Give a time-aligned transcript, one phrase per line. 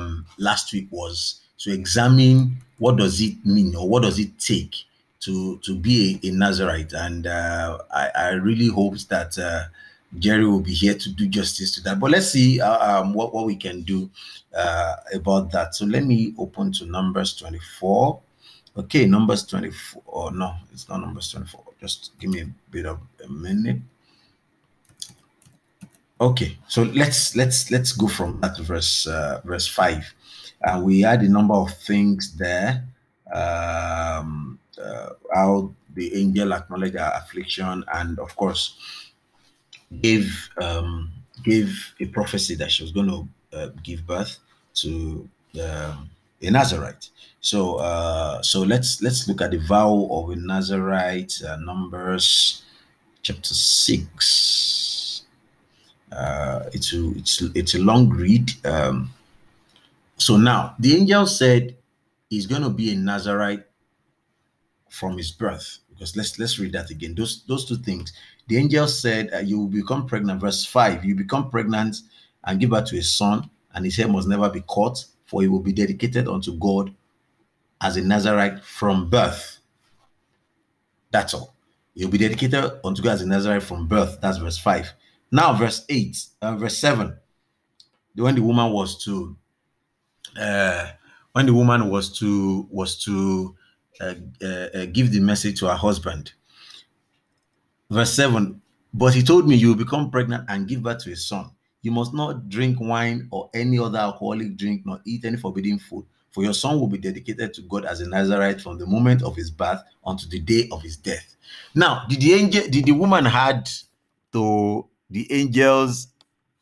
[0.00, 4.84] um, last week was to examine what does it mean or what does it take
[5.20, 9.64] to to be a, a Nazarite, and uh, I, I really hope that uh,
[10.18, 12.00] Jerry will be here to do justice to that.
[12.00, 14.08] But let's see uh, um, what what we can do
[14.56, 15.74] uh, about that.
[15.74, 18.20] So let me open to Numbers twenty four.
[18.76, 20.02] Okay, Numbers twenty four.
[20.08, 21.64] Oh no, it's not Numbers twenty four.
[21.80, 23.80] Just give me a bit of a minute.
[26.20, 30.04] Okay, so let's let's let's go from that verse uh, verse five.
[30.62, 32.84] And we had a number of things there.
[33.32, 38.76] Um, uh, how the angel acknowledged our affliction, and of course,
[40.02, 41.10] gave um,
[41.42, 44.38] gave a prophecy that she was going to uh, give birth
[44.74, 45.26] to
[45.64, 46.10] um,
[46.42, 47.08] a Nazarite.
[47.40, 52.62] So uh, so let's let's look at the vow of a Nazarite, uh, Numbers
[53.22, 54.69] chapter six.
[56.12, 58.50] Uh, it's a it's it's a long read.
[58.66, 59.10] Um,
[60.16, 61.76] so now the angel said
[62.28, 63.64] he's going to be a Nazarite
[64.88, 65.78] from his birth.
[65.90, 67.14] Because let's let's read that again.
[67.14, 68.12] Those those two things.
[68.48, 71.98] The angel said, uh, "You will become pregnant." Verse five: You become pregnant
[72.44, 75.48] and give birth to a son, and his hair must never be cut, for he
[75.48, 76.92] will be dedicated unto God
[77.80, 79.58] as a Nazarite from birth.
[81.10, 81.54] That's all.
[81.94, 84.18] He'll be dedicated unto God as a Nazarite from birth.
[84.20, 84.92] That's verse 5.
[85.32, 87.16] Now, verse 8, uh, verse 7.
[88.16, 89.36] When the woman was to
[90.38, 90.88] uh
[91.32, 93.56] when the woman was to was to
[94.00, 96.32] uh, uh, uh, give the message to her husband.
[97.90, 98.60] Verse 7
[98.94, 101.50] But he told me, You will become pregnant and give birth to a son.
[101.82, 106.04] You must not drink wine or any other alcoholic drink, nor eat any forbidden food,
[106.30, 109.36] for your son will be dedicated to God as a Nazarite from the moment of
[109.36, 111.36] his birth unto the day of his death.
[111.74, 113.70] Now, did the angel, did the woman had
[114.32, 116.08] to the angel's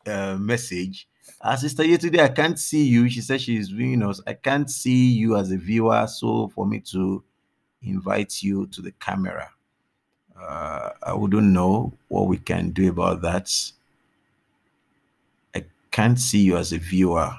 [0.07, 1.09] uh, message?
[1.41, 3.09] Uh, Sister Yetunde, I can't see you.
[3.09, 4.21] She said she's viewing us.
[4.27, 6.07] I can't see you as a viewer.
[6.07, 7.23] So for me to
[7.83, 9.51] invite you to the camera.
[10.41, 13.53] Uh, I wouldn't know what we can do about that.
[15.55, 17.33] I can't see you as a viewer.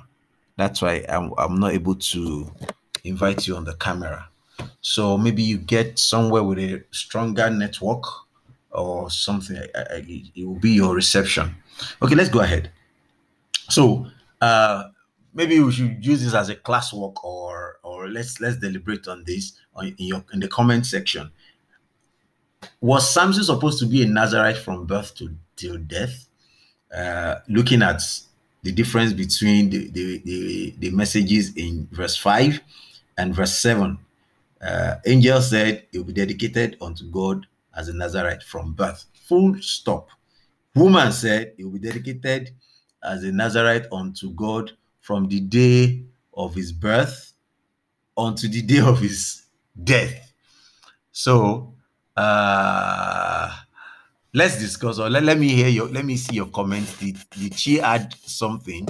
[0.57, 2.51] That's why I'm, I'm not able to
[3.03, 4.27] invite you on the camera.
[4.81, 8.03] So maybe you get somewhere with a stronger network
[8.71, 9.57] or something.
[9.57, 11.55] It will be your reception.
[12.01, 12.71] Okay, let's go ahead.
[13.69, 14.07] So
[14.41, 14.89] uh,
[15.33, 19.53] maybe we should use this as a classwork or or let's let's deliberate on this
[19.81, 21.31] in your in the comment section
[22.81, 26.27] was samson supposed to be a nazarite from birth to till death
[26.95, 28.01] uh looking at
[28.63, 32.59] the difference between the the, the, the messages in verse 5
[33.17, 33.97] and verse 7
[34.61, 37.45] uh angel said it will be dedicated unto god
[37.79, 40.09] as a nazarite from birth full stop
[40.75, 42.51] woman said it will be dedicated
[43.03, 46.03] as a nazarite unto god from the day
[46.35, 47.33] of his birth
[48.17, 49.43] unto the day of his
[49.83, 50.31] death.
[51.11, 51.73] So
[52.15, 53.55] uh
[54.33, 56.97] let's discuss or let, let me hear your let me see your comments.
[56.99, 58.87] Did, did she add something?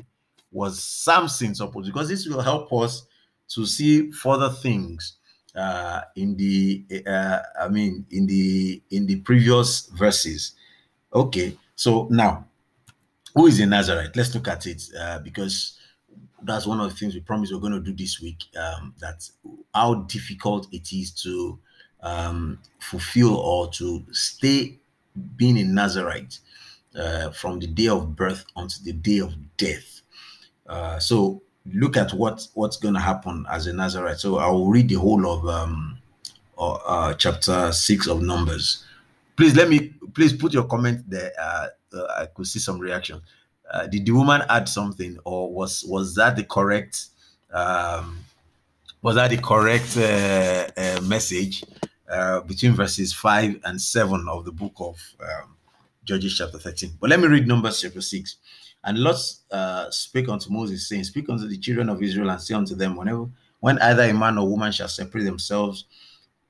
[0.52, 3.06] Was Samson supposed because this will help us
[3.50, 5.18] to see further things
[5.60, 10.54] uh in the uh I mean in the in the previous verses.
[11.14, 12.46] Okay, so now
[13.36, 14.16] who is a Nazarite?
[14.16, 15.78] Let's look at it uh, because
[16.44, 18.44] that's one of the things we promised we're going to do this week.
[18.58, 19.34] Um, that's
[19.74, 21.60] how difficult it is to
[22.02, 24.80] um, fulfill or to stay
[25.36, 26.40] being a Nazarite
[26.96, 30.02] uh, from the day of birth until the day of death.
[30.68, 31.42] Uh, so
[31.74, 34.20] look at what what's going to happen as a Nazarite.
[34.20, 35.98] So I will read the whole of um,
[36.58, 38.86] uh, chapter six of Numbers.
[39.36, 41.32] Please let me please put your comment there.
[41.40, 43.22] Uh, uh, I could see some reaction
[43.70, 47.08] uh, did the woman add something or was was that the correct
[47.54, 48.20] um,
[49.02, 51.64] was that the correct uh, uh, message
[52.12, 55.56] uh, between verses 5 and 7 of the book of um,
[56.04, 58.38] judges chapter 13 but let me read numbers chapter 6
[58.84, 59.18] and Lord
[59.52, 62.96] uh, spake unto Moses, saying, Speak unto the children of Israel and say unto them,
[62.96, 63.28] Whenever
[63.60, 65.86] when either a man or woman shall separate themselves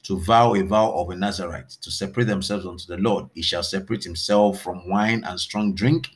[0.03, 3.63] to vow a vow of a Nazarite, to separate themselves unto the Lord, he shall
[3.63, 6.09] separate himself from wine and strong drink,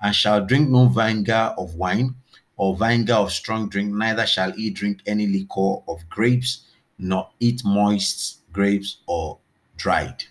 [0.00, 2.14] and shall drink no vinegar of wine
[2.56, 6.64] or vinegar of strong drink, neither shall he drink any liquor of grapes,
[6.98, 9.38] nor eat moist grapes or
[9.76, 10.24] dried.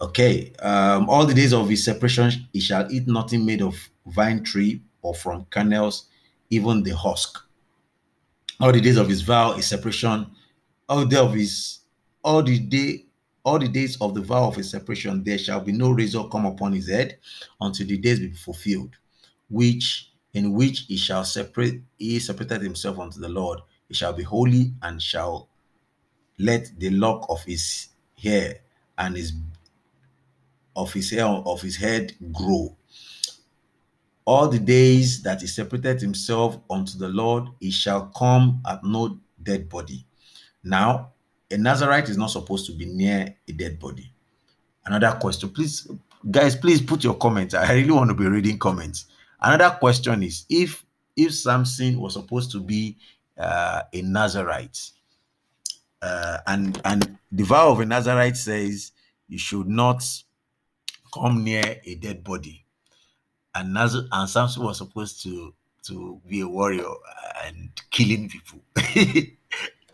[0.00, 4.42] Okay, um, all the days of his separation, he shall eat nothing made of vine
[4.42, 6.06] tree or from kernels,
[6.50, 7.38] even the husk.
[8.60, 10.26] All the days of his vow, his separation,
[10.88, 11.80] all the day of his,
[12.22, 13.06] all the day
[13.46, 16.46] all the days of the vow of his separation, there shall be no razor come
[16.46, 17.16] upon his head
[17.60, 18.96] until the days be fulfilled,
[19.48, 23.60] which in which he shall separate, he separated himself unto the Lord.
[23.86, 25.48] He shall be holy and shall
[26.40, 27.86] let the lock of his
[28.20, 28.58] hair
[28.98, 29.32] and his
[30.74, 32.76] of his hair of his head grow.
[34.26, 39.18] All the days that he separated himself unto the Lord, he shall come at no
[39.42, 40.04] dead body.
[40.64, 41.12] Now,
[41.50, 44.12] a Nazarite is not supposed to be near a dead body.
[44.84, 45.88] Another question, please,
[46.28, 47.54] guys, please put your comments.
[47.54, 49.06] I really want to be reading comments.
[49.40, 50.84] Another question is if
[51.16, 52.98] if Samson was supposed to be
[53.38, 54.90] uh, a Nazarite,
[56.02, 58.92] uh, and and the vow of a Nazarite says
[59.28, 60.04] you should not
[61.14, 62.65] come near a dead body,
[63.56, 63.76] and
[64.12, 65.52] and Samson was supposed to
[65.84, 66.84] to be a warrior
[67.44, 68.60] and killing people.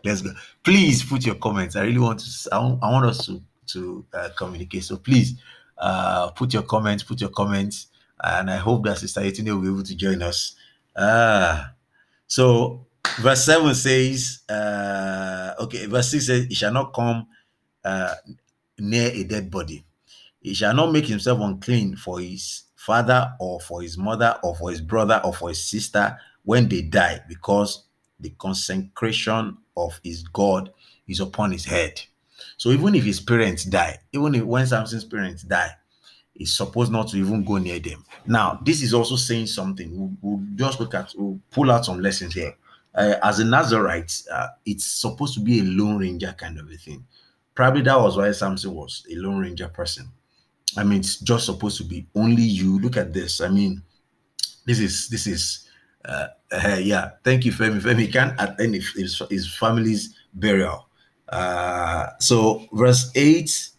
[0.03, 0.31] Let's go.
[0.63, 1.75] Please put your comments.
[1.75, 2.49] I really want to.
[2.51, 4.83] I want, us to to uh, communicate.
[4.83, 5.35] So please
[5.77, 7.03] uh, put your comments.
[7.03, 7.87] Put your comments,
[8.23, 10.55] and I hope that Sister Yetunde will be able to join us.
[10.95, 11.65] Uh,
[12.27, 12.85] so
[13.19, 17.27] verse 7 says, uh, okay, verse 6 says, He shall not come
[17.83, 18.15] uh,
[18.79, 19.85] near a dead body.
[20.41, 24.69] He shall not make himself unclean for his father or for his mother or for
[24.69, 27.85] his brother or for his sister when they die, because
[28.19, 30.71] the consecration of his God
[31.07, 32.01] is upon his head.
[32.57, 35.71] So even if his parents die, even if when Samson's parents die,
[36.35, 38.03] is supposed not to even go near them.
[38.25, 39.89] Now, this is also saying something.
[39.97, 42.55] We'll, we'll just look at, we'll pull out some lessons here.
[42.95, 46.75] Uh, as a Nazarite, uh, it's supposed to be a lone ranger kind of a
[46.75, 47.05] thing.
[47.55, 50.09] Probably that was why Samson was a lone ranger person.
[50.77, 52.79] I mean, it's just supposed to be only you.
[52.79, 53.41] Look at this.
[53.41, 53.81] I mean,
[54.65, 55.67] this is this is
[56.05, 57.11] uh, uh yeah.
[57.23, 57.79] Thank you, Femi.
[57.79, 60.87] Femi can attend his, his, family's burial.
[61.29, 63.69] Uh, so verse eight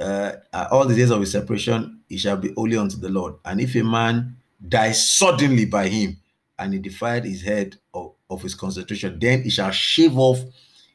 [0.00, 0.32] uh,
[0.70, 3.34] all the days of his separation, he shall be holy unto the Lord.
[3.44, 4.36] And if a man
[4.66, 6.16] dies suddenly by him,
[6.58, 10.40] and he defiled his head of, of his consecration, then he shall shave off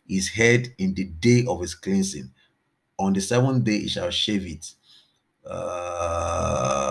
[0.08, 2.30] his head in the day of his cleansing.
[3.00, 4.74] On the seventh day, he shall shave it.
[5.46, 6.84] Uh,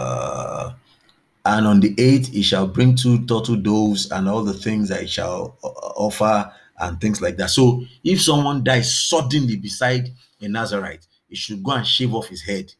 [1.44, 5.00] and on the eighth, he shall bring two turtle doves and all the things that
[5.02, 7.50] he shall uh, offer and things like that.
[7.50, 10.10] So, if someone dies suddenly beside
[10.40, 12.72] a Nazarite, he should go and shave off his head.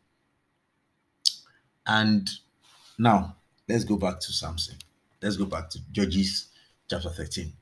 [1.86, 2.28] And
[2.98, 3.36] now
[3.68, 4.76] let's go back to Samson.
[5.20, 6.48] Let's go back to Judges
[6.88, 7.52] chapter 13.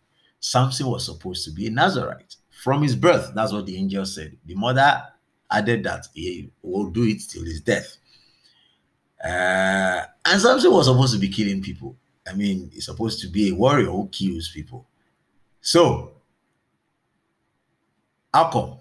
[0.41, 3.33] Samson was supposed to be a Nazarite from his birth.
[3.35, 4.37] That's what the angel said.
[4.47, 5.03] The mother
[5.51, 7.97] added that he will do it till his death.
[9.23, 11.97] Uh, and Samson was supposed to be killing people.
[12.27, 14.87] I mean, he's supposed to be a warrior who kills people.
[15.61, 16.13] So,
[18.33, 18.77] how come?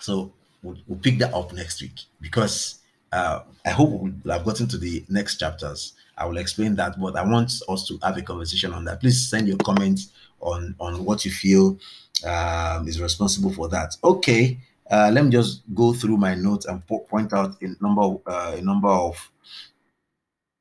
[0.00, 2.78] So we'll, we'll pick that up next week because
[3.12, 5.94] uh, I hope we'll have gotten to the next chapters.
[6.16, 9.00] I will explain that, but I want us to have a conversation on that.
[9.00, 11.78] Please send your comments on on what you feel
[12.24, 13.96] um, is responsible for that.
[14.02, 14.58] Okay,
[14.90, 18.54] uh, let me just go through my notes and po- point out a number uh,
[18.56, 19.30] a number of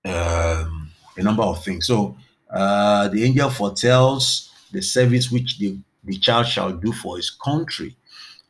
[0.06, 1.88] um, a number of things.
[1.88, 2.16] So
[2.50, 7.95] uh, the angel foretells the service which the, the child shall do for his country.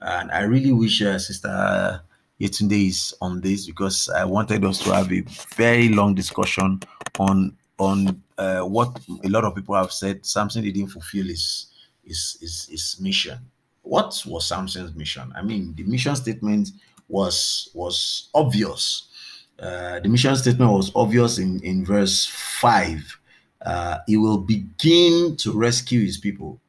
[0.01, 2.01] And I really wish uh, Sister
[2.39, 5.21] Yetunde is on this because I wanted us to have a
[5.55, 6.81] very long discussion
[7.19, 10.25] on on uh, what a lot of people have said.
[10.25, 11.67] something Samson didn't fulfill his
[12.03, 13.39] his his, his mission.
[13.85, 15.31] What was Samson's mission?
[15.35, 16.69] I mean, the mission statement
[17.07, 19.07] was was obvious.
[19.59, 23.19] Uh, the mission statement was obvious in in verse five.
[23.65, 26.59] Uh, he will begin to rescue his people.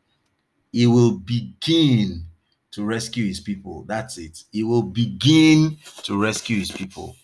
[0.72, 2.24] He will begin
[2.72, 3.84] to rescue his people.
[3.88, 4.44] That's it.
[4.52, 7.16] He will begin to rescue his people.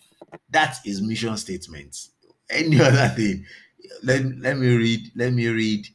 [0.49, 2.07] That's his mission statement.
[2.49, 3.45] Any other thing?
[4.03, 5.11] Let, let me read.
[5.15, 5.87] Let me read.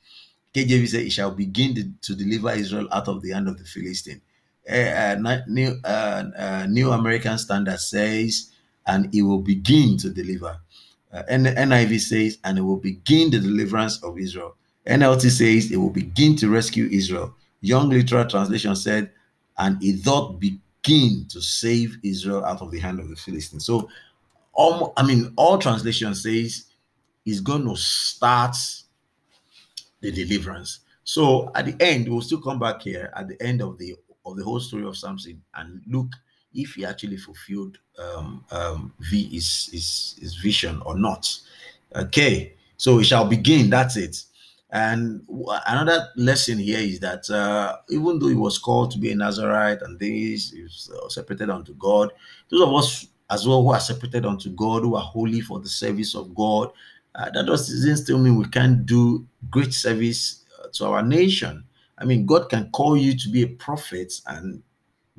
[0.65, 3.65] KJV said, He shall begin to, to deliver Israel out of the hand of the
[3.65, 4.21] Philistine.
[4.71, 8.53] Uh, uh, new, uh, uh, New American Standard says,
[8.87, 10.59] and he will begin to deliver.
[11.13, 14.57] Uh, NIV says, and it will begin the deliverance of Israel.
[14.87, 17.35] NLT says, it will begin to rescue Israel.
[17.61, 19.11] Young Literal Translation said,
[19.59, 23.65] and he thought begin to save Israel out of the hand of the Philistines.
[23.65, 23.89] So,
[24.59, 26.65] um, I mean, all translation says
[27.25, 28.57] he's going to start
[30.01, 30.81] the deliverance.
[31.05, 34.37] So at the end, we'll still come back here at the end of the of
[34.37, 36.09] the whole story of Samson and look
[36.55, 41.35] if he actually fulfilled um, um, v, his, his, his vision or not.
[41.95, 43.71] Okay, so we shall begin.
[43.71, 44.23] That's it.
[44.71, 45.23] And
[45.67, 49.81] another lesson here is that uh, even though he was called to be a Nazarite
[49.81, 52.13] and this is uh, separated unto God,
[52.51, 55.69] those of us as well who are separated unto God, who are holy for the
[55.69, 56.71] service of God,
[57.19, 61.65] uh, that doesn't still mean we can't do great service uh, to our nation.
[61.99, 64.63] I mean, God can call you to be a prophet and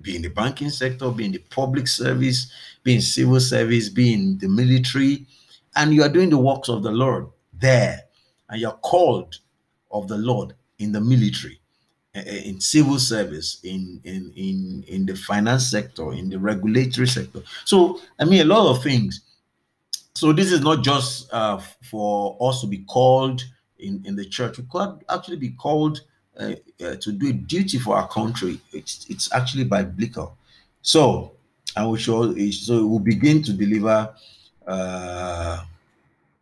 [0.02, 2.52] be in the banking sector, be in the public service,
[2.84, 5.26] be in civil service, be in the military,
[5.76, 7.28] and you are doing the works of the Lord
[7.60, 8.00] there,
[8.50, 9.38] and you're called
[9.92, 11.60] of the Lord in the military,
[12.16, 17.08] eh, eh, in civil service, in in in in the finance sector, in the regulatory
[17.08, 17.42] sector.
[17.66, 19.22] So I mean, a lot of things.
[20.20, 23.42] So this is not just uh, for us to be called
[23.78, 24.58] in in the church.
[24.58, 26.02] We could actually be called
[26.38, 28.60] uh, uh, to do a duty for our country.
[28.74, 30.38] It's it's actually biblical.
[30.82, 31.32] So
[31.74, 32.36] I will show.
[32.52, 34.14] So we begin to deliver
[34.68, 35.64] uh,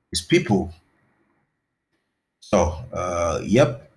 [0.09, 0.73] his people.
[2.39, 3.91] So uh, yep,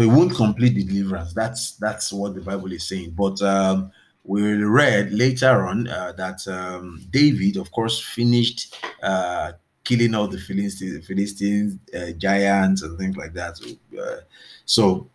[0.00, 1.32] we won't complete the deliverance.
[1.32, 3.14] That's that's what the Bible is saying.
[3.16, 3.92] But um,
[4.24, 9.52] we read later on uh, that um, David, of course, finished uh,
[9.84, 13.56] killing all the Philistines, Philistines uh, giants and things like that.
[13.56, 13.66] So,
[14.00, 14.20] uh,
[14.64, 15.10] so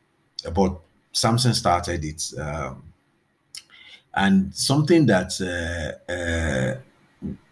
[0.53, 0.77] but
[1.13, 2.33] Samson started it.
[2.39, 2.83] Um,
[4.13, 6.79] and something that uh, uh,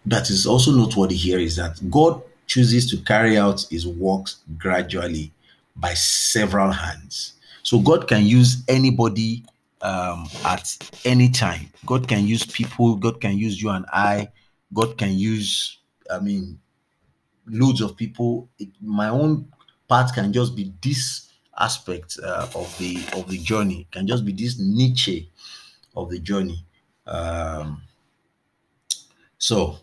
[0.06, 5.32] that is also noteworthy here is that God chooses to carry out His works gradually
[5.76, 7.34] by several hands.
[7.64, 9.46] So God can use anybody
[9.84, 10.76] um, at
[11.06, 11.70] any time.
[11.86, 12.96] God can use people.
[12.96, 14.30] God can use you and I.
[14.74, 15.78] God can use,
[16.10, 16.60] I mean,
[17.46, 18.50] loads of people.
[18.58, 19.52] It, my own
[19.88, 23.88] part can just be this aspect uh, of the of the journey.
[23.92, 25.28] Can just be this niche
[25.96, 26.66] of the journey.
[27.06, 27.84] Um,
[29.38, 29.78] so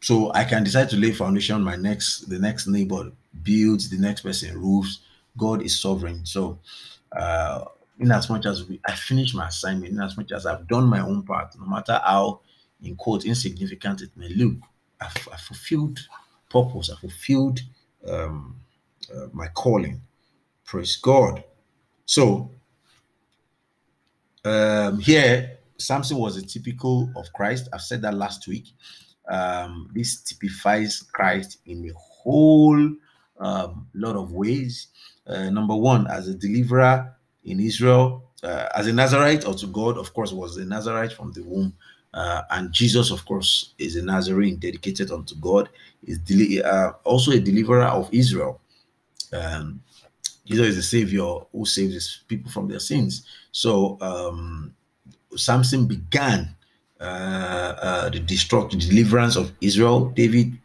[0.00, 3.10] so I can decide to lay foundation my next the next neighbor
[3.42, 5.00] builds the next person roofs.
[5.36, 6.24] God is sovereign.
[6.26, 6.58] So
[7.16, 7.64] uh,
[7.98, 10.86] in as much as we, I finish my assignment, in as much as I've done
[10.86, 12.40] my own part, no matter how
[12.82, 14.56] in quote insignificant it may look,
[15.00, 16.00] I've, I've fulfilled
[16.50, 16.90] purpose.
[16.90, 17.60] I fulfilled
[18.08, 18.56] um,
[19.14, 20.00] uh, my calling.
[20.64, 21.44] Praise God.
[22.06, 22.50] So
[24.44, 27.68] um, here, Samson was a typical of Christ.
[27.72, 28.68] I've said that last week.
[29.28, 32.90] Um, this typifies Christ in a whole
[33.38, 34.88] um, lot of ways.
[35.26, 37.14] Uh, number one, as a deliverer
[37.44, 41.32] in Israel, uh, as a Nazarite or to God, of course, was a Nazarite from
[41.32, 41.72] the womb.
[42.12, 45.68] Uh, and Jesus, of course, is a Nazarene dedicated unto God.
[46.04, 46.20] Is
[46.62, 48.60] uh, also a deliverer of Israel.
[49.32, 49.80] Um,
[50.44, 53.26] Jesus is the Savior who saves his people from their sins.
[53.50, 54.74] So um,
[55.36, 56.54] Samson began
[57.00, 60.10] uh, uh, the destruction, deliverance of Israel.
[60.10, 60.56] David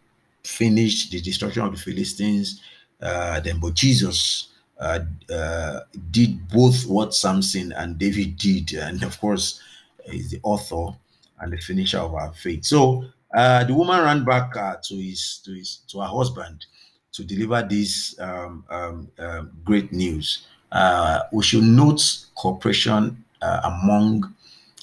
[0.43, 2.61] finished the destruction of the Philistines.
[3.01, 4.99] Uh, then, but Jesus uh,
[5.33, 5.79] uh,
[6.11, 9.61] did both what Samson and David did, and of course,
[10.05, 10.95] is the author
[11.39, 12.65] and the finisher of our faith.
[12.65, 16.65] So uh, the woman ran back to his to his to her husband
[17.11, 20.47] to deliver this um, um, um, great news.
[20.71, 22.01] Uh, we should note
[22.35, 24.33] cooperation uh, among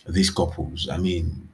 [0.09, 0.89] these couples.
[0.91, 1.49] I mean,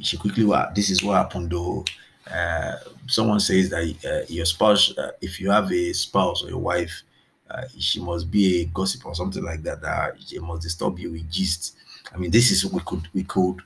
[0.00, 0.44] she quickly,
[0.74, 1.84] this is what happened though.
[2.32, 6.58] Uh, someone says that uh, your spouse, uh, if you have a spouse or a
[6.58, 7.02] wife,
[7.50, 9.80] uh, she must be a gossip or something like that.
[9.80, 11.76] That she must disturb you with gist.
[12.12, 13.60] I mean, this is we could we could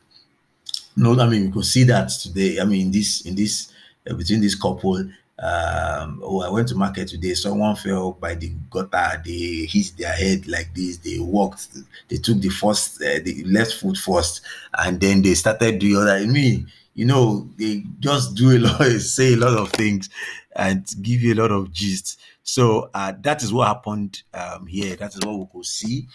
[0.96, 2.60] no, I mean we could see that today.
[2.60, 3.72] I mean, this in this
[4.04, 4.96] between this couple,
[5.38, 7.34] um, oh, I went to market today.
[7.34, 9.22] Someone fell by the gutter.
[9.24, 10.98] They hit their head like this.
[10.98, 11.68] They walked.
[12.08, 14.42] They took the first, uh, the left foot first,
[14.78, 16.10] and then they started doing other.
[16.10, 20.08] I mean, you know, they just do a lot, say a lot of things,
[20.56, 22.20] and give you a lot of gist.
[22.42, 24.96] So uh, that is what happened um, here.
[24.96, 26.06] That is what we could see.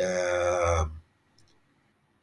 [0.00, 0.86] Uh,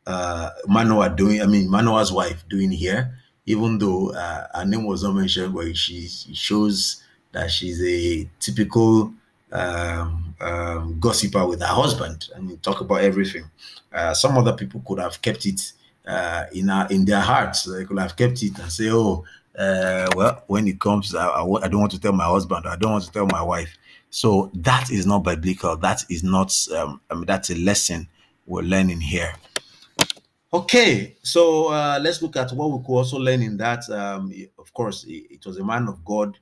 [0.06, 1.42] uh, Manoah doing.
[1.42, 5.76] I mean, Manoah's wife doing here even though uh, her name was not mentioned, but
[5.76, 9.12] she, shows that she's a typical
[9.52, 13.46] um, um, gossiper with her husband I and talk about everything.
[13.92, 15.74] Uh, some other people could have kept it
[16.06, 17.64] uh, in our, in their hearts.
[17.64, 19.24] They could have kept it and say, "Oh,
[19.58, 22.66] uh, well, when it comes, I, I, I, don't want to tell my husband.
[22.68, 23.78] I don't want to tell my wife."
[24.10, 25.76] So that is not biblical.
[25.78, 26.56] That is not.
[26.76, 28.08] Um, I mean, that's a lesson
[28.46, 29.34] we're learning here.
[30.54, 33.90] Okay, so uh, let's look at what we could also learn in that.
[33.90, 36.38] Um, of course, it, it, was a man of God,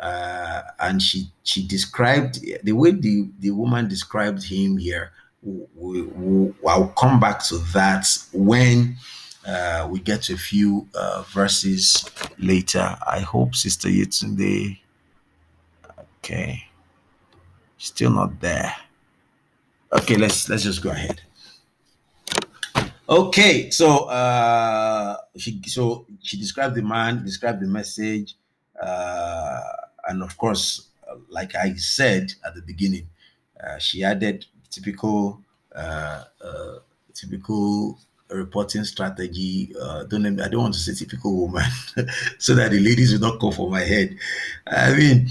[0.00, 5.12] uh, and she she described the way the the woman described him here.
[5.42, 8.96] We, we, I'll come back to that when
[9.46, 12.08] uh, we get to a few uh, verses
[12.38, 12.96] later.
[13.06, 14.78] I hope Sister Yetunde.
[16.18, 16.64] Okay,
[17.78, 18.72] still not there.
[19.92, 21.20] Okay, let's let's just go ahead.
[23.08, 28.36] Okay, so uh, she so she described the man, described the message,
[28.82, 29.60] Uh,
[30.08, 30.88] and of course,
[31.28, 33.08] like I said at the beginning,
[33.62, 35.40] uh, she added typical,
[35.76, 36.78] uh, uh,
[37.14, 37.98] typical
[38.28, 39.72] reporting strategy.
[39.80, 41.64] Uh, don't let me, I don't want to say typical woman,
[42.38, 44.16] so that the ladies will not come for my head.
[44.66, 45.28] I mean,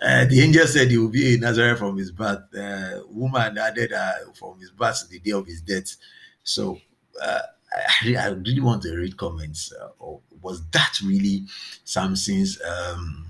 [0.00, 2.42] uh, the angel said he will be a Nazarite from his birth.
[2.56, 5.96] Uh, woman added uh, from his birth to the day of his death.
[6.42, 6.78] So
[7.22, 7.40] uh,
[8.02, 9.72] I, I, really want to read comments.
[9.72, 9.88] Uh,
[10.42, 11.44] was that really
[11.84, 13.26] Samson's um,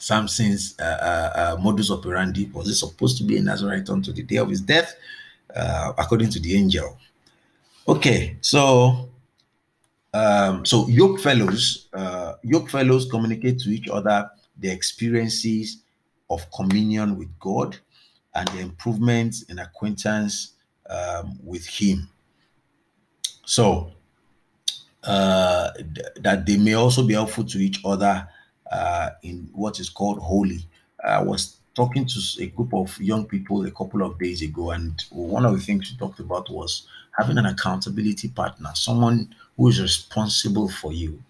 [0.00, 2.50] Samson's uh, modus operandi?
[2.52, 4.94] Was it supposed to be a Nazarite unto the day of his death,
[5.54, 6.98] according to the angel?
[7.86, 9.08] Okay, so
[10.14, 11.88] um, so yoke fellows,
[12.42, 15.82] yoke fellows communicate to each other the experiences
[16.30, 17.76] of communion with God
[18.34, 20.54] and the improvements in acquaintance
[20.88, 22.08] um, with Him.
[23.44, 23.92] So
[25.02, 28.28] uh, th- that they may also be helpful to each other
[28.70, 30.60] uh, in what is called holy.
[31.04, 35.02] I was talking to a group of young people a couple of days ago, and
[35.10, 36.86] one of the things we talked about was
[37.18, 41.22] having an accountability partner, someone who is responsible for you,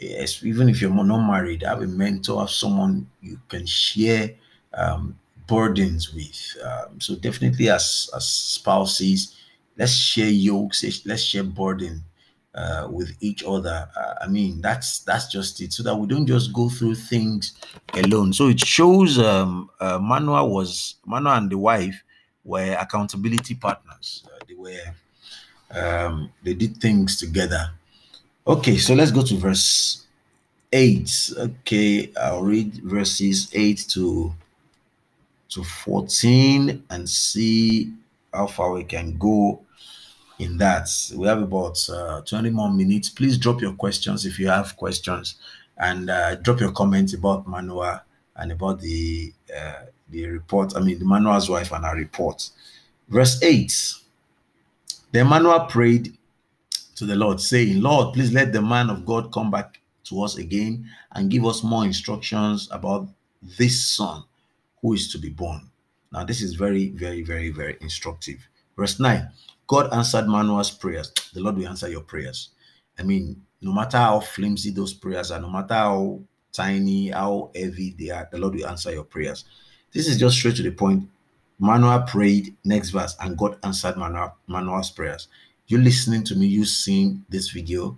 [0.00, 4.30] yes, even if you're not married, have a mentor, have someone you can share
[4.74, 6.56] um, burdens with.
[6.64, 9.36] Um, so definitely, as as spouses,
[9.76, 12.02] let's share yokes, let's share burden
[12.54, 13.88] uh, with each other.
[13.96, 17.52] Uh, I mean, that's that's just it, so that we don't just go through things
[17.94, 18.32] alone.
[18.32, 22.02] So it shows um, uh, Manoah was Manoah and the wife
[22.44, 24.24] were accountability partners.
[24.26, 24.94] Uh, they were
[25.70, 27.70] um, they did things together.
[28.46, 30.06] Okay, so let's go to verse
[30.72, 31.32] 8.
[31.38, 34.34] Okay, I'll read verses 8 to
[35.50, 37.92] to 14 and see
[38.32, 39.63] how far we can go
[40.44, 40.88] in that.
[41.16, 43.08] We have about uh, 20 more minutes.
[43.08, 45.36] Please drop your questions if you have questions
[45.78, 48.02] and uh, drop your comments about Manoah
[48.36, 50.76] and about the uh, the report.
[50.76, 52.50] I mean, the Manoah's wife and her report.
[53.08, 53.94] Verse 8.
[55.12, 56.16] Then Manoah prayed
[56.96, 60.36] to the Lord, saying, Lord, please let the man of God come back to us
[60.36, 63.08] again and give us more instructions about
[63.58, 64.24] this son
[64.82, 65.70] who is to be born.
[66.12, 68.46] Now, this is very, very, very, very instructive.
[68.76, 69.28] Verse 9
[69.66, 71.12] God answered Manoah's prayers.
[71.34, 72.50] The Lord will answer your prayers.
[72.98, 76.20] I mean, no matter how flimsy those prayers are, no matter how
[76.52, 79.44] tiny, how heavy they are, the Lord will answer your prayers.
[79.92, 81.08] This is just straight to the point.
[81.58, 85.28] Manoah prayed, next verse, and God answered Manoah's prayers
[85.66, 87.96] you listening to me, you seeing this video,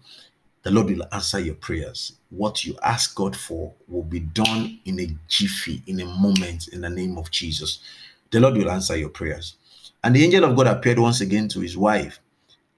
[0.63, 2.13] the Lord will answer your prayers.
[2.31, 6.81] What you ask God for will be done in a jiffy, in a moment, in
[6.81, 7.81] the name of Jesus.
[8.31, 9.57] The Lord will answer your prayers.
[10.07, 12.21] And the angel of God appeared once again to his wife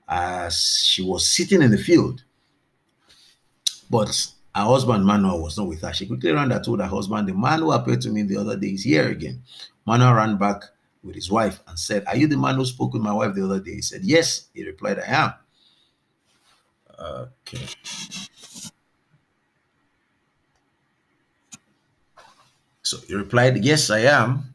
[0.08, 2.24] as she was sitting in the field.
[3.90, 4.08] But
[4.54, 5.92] her husband Manoah was not with her.
[5.92, 8.56] She quickly ran and told her husband, The man who appeared to me the other
[8.56, 9.42] day is here again.
[9.84, 10.62] Manoah ran back
[11.02, 13.44] with his wife and said, Are you the man who spoke with my wife the
[13.44, 13.74] other day?
[13.74, 14.48] He said, Yes.
[14.54, 15.32] He replied, I am.
[16.98, 17.66] Okay.
[22.80, 24.47] So he replied, Yes, I am.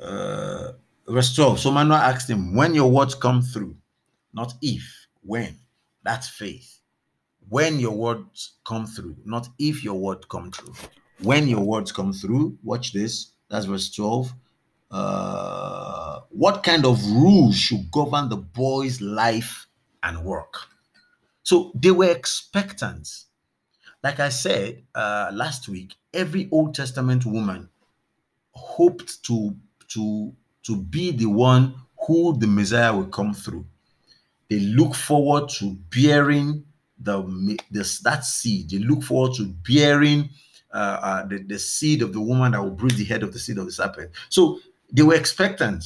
[0.00, 0.72] Uh,
[1.06, 1.60] verse 12.
[1.60, 3.76] So Manoah asked him, When your words come through,
[4.32, 5.56] not if, when.
[6.02, 6.80] That's faith.
[7.48, 10.74] When your words come through, not if your word come through.
[11.22, 14.32] When your words come through, watch this that's verse 12.
[14.90, 19.66] Uh, what kind of rules should govern the boy's life
[20.02, 20.54] and work?
[21.42, 23.08] So they were expectant.
[24.02, 27.68] Like I said uh, last week, every Old Testament woman
[28.52, 29.56] hoped to
[29.88, 30.32] to
[30.64, 31.74] to be the one
[32.06, 33.66] who the Messiah will come through.
[34.48, 36.64] They look forward to bearing
[36.98, 37.22] the,
[37.70, 38.70] the that seed.
[38.70, 40.30] They look forward to bearing
[40.72, 43.38] uh, uh, the, the seed of the woman that will bruise the head of the
[43.38, 44.10] seed of the serpent.
[44.28, 44.60] So
[44.92, 45.84] they were expectant.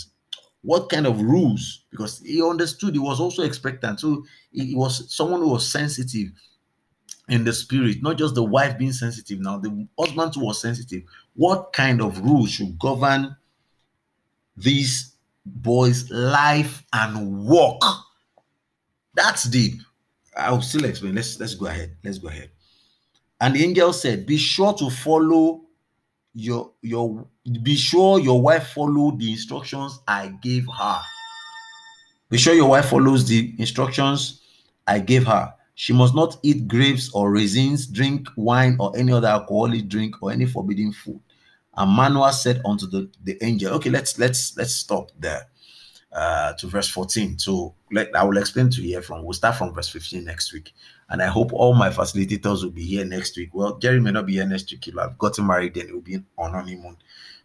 [0.62, 1.84] What kind of rules?
[1.90, 4.00] Because he understood he was also expectant.
[4.00, 6.28] So he was someone who was sensitive
[7.28, 11.02] in the spirit, not just the wife being sensitive now, the husband was sensitive.
[11.34, 13.36] What kind of rules should govern
[14.56, 17.80] these boys' life and work?
[19.14, 19.80] That's deep.
[20.36, 21.14] I'll still explain.
[21.14, 21.96] Let's let's go ahead.
[22.02, 22.50] Let's go ahead.
[23.40, 25.62] And the angel said, Be sure to follow
[26.34, 27.26] your your
[27.62, 31.00] be sure your wife follow the instructions I gave her.
[32.30, 34.40] Be sure your wife follows the instructions
[34.86, 35.52] I gave her.
[35.74, 40.30] She must not eat grapes or raisins, drink wine or any other alcoholic drink or
[40.30, 41.20] any forbidden food.
[41.76, 45.46] And Manoah said unto the, the angel, okay, let's let's let's stop there.
[46.12, 47.38] uh, to verse 14.
[47.38, 50.52] So let, I will explain to you here from, we'll start from verse 15 next
[50.52, 50.72] week.
[51.08, 53.50] And I hope all my facilitators will be here next week.
[53.54, 54.85] Well, Jerry may not be here next week.
[54.85, 56.96] He'll have gotten married, then he'll be on honeymoon.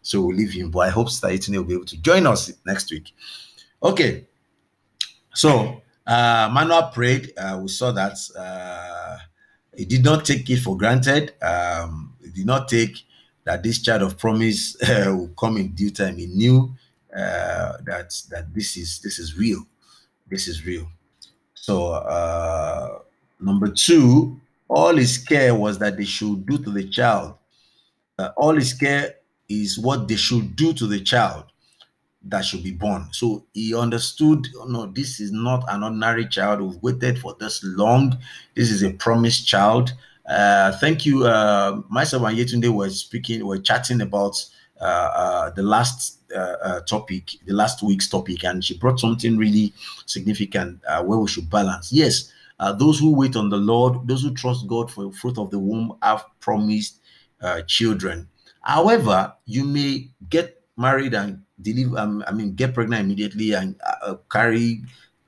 [0.02, 0.70] So we'll leave him.
[0.70, 3.14] But I hope Sister will be able to join us next week.
[3.82, 4.26] Okay.
[5.34, 7.32] So uh, Manuel prayed.
[7.36, 9.18] Uh, we saw that uh,
[9.76, 11.34] he did not take it for granted.
[11.42, 12.96] Um, he did not take
[13.48, 16.18] that this child of promise uh, will come in due time.
[16.18, 16.70] He knew
[17.16, 19.66] uh, that that this is this is real.
[20.28, 20.86] This is real.
[21.54, 22.98] So uh,
[23.40, 27.36] number two, all his care was that they should do to the child.
[28.36, 29.14] All his care
[29.48, 31.44] is what they should do to the child
[32.24, 33.08] that should be born.
[33.12, 37.62] So he understood, oh, no, this is not an ordinary child who've waited for this
[37.64, 38.18] long.
[38.54, 39.94] This is a promised child.
[40.28, 41.26] Uh, thank you.
[41.26, 44.44] Uh, myself and Yetunde were speaking, were chatting about
[44.80, 49.72] uh, uh the last uh, topic, the last week's topic, and she brought something really
[50.06, 51.92] significant where we should balance.
[51.92, 52.32] Yes,
[52.78, 55.58] those who wait on the Lord, those who trust God for the fruit of the
[55.58, 57.00] womb, have promised
[57.66, 58.28] children.
[58.60, 63.74] However, you may get married and deliver, um, I mean, get pregnant immediately and
[64.30, 64.82] carry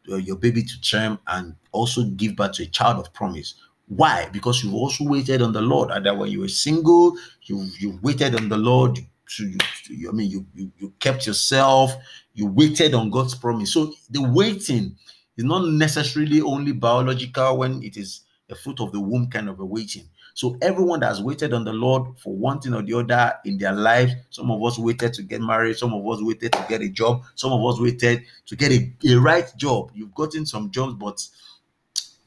[0.04, 3.54] your baby to term and also give birth to a child of promise.
[3.90, 4.28] Why?
[4.32, 7.98] Because you've also waited on the Lord, and that when you were single, you you
[8.02, 8.98] waited on the Lord.
[9.36, 11.92] To, you, to, I mean, you, you you kept yourself.
[12.34, 13.72] You waited on God's promise.
[13.74, 14.96] So the waiting
[15.36, 19.58] is not necessarily only biological when it is a fruit of the womb kind of
[19.58, 20.04] a waiting.
[20.34, 23.72] So everyone that's waited on the Lord for one thing or the other in their
[23.72, 26.88] life, some of us waited to get married, some of us waited to get a
[26.88, 29.90] job, some of us waited to get a, a right job.
[29.94, 31.26] You've gotten some jobs, but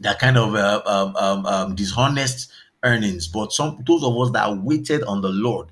[0.03, 2.51] they're kind of uh, um, um, um, dishonest
[2.83, 3.27] earnings.
[3.27, 5.69] But some those of us that waited on the Lord,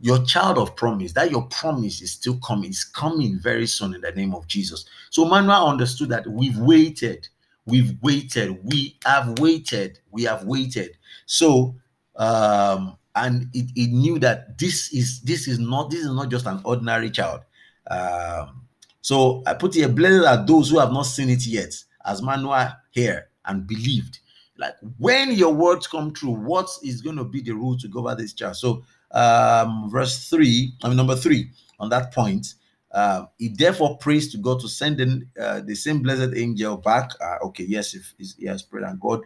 [0.00, 4.00] your child of promise, that your promise is still coming, is coming very soon in
[4.00, 4.84] the name of Jesus.
[5.10, 7.28] So Manuel understood that we've waited
[7.66, 8.58] We've waited.
[8.64, 10.00] We have waited.
[10.10, 10.96] We have waited.
[11.26, 11.76] So,
[12.16, 16.46] um, and it, it knew that this is this is not this is not just
[16.46, 17.42] an ordinary child.
[17.88, 18.62] Um,
[19.02, 21.72] so I put here, blessed are those who have not seen it yet,
[22.04, 24.20] as Manuel here and believed.
[24.56, 28.18] Like when your words come true, what is going to be the rule to govern
[28.18, 28.56] this child?
[28.56, 32.54] So, um, verse three, I mean number three on that point
[32.92, 37.10] uh, he therefore prays to God to send in uh, the same blessed angel back.
[37.20, 39.22] Uh, okay, yes, if, he has prayed and God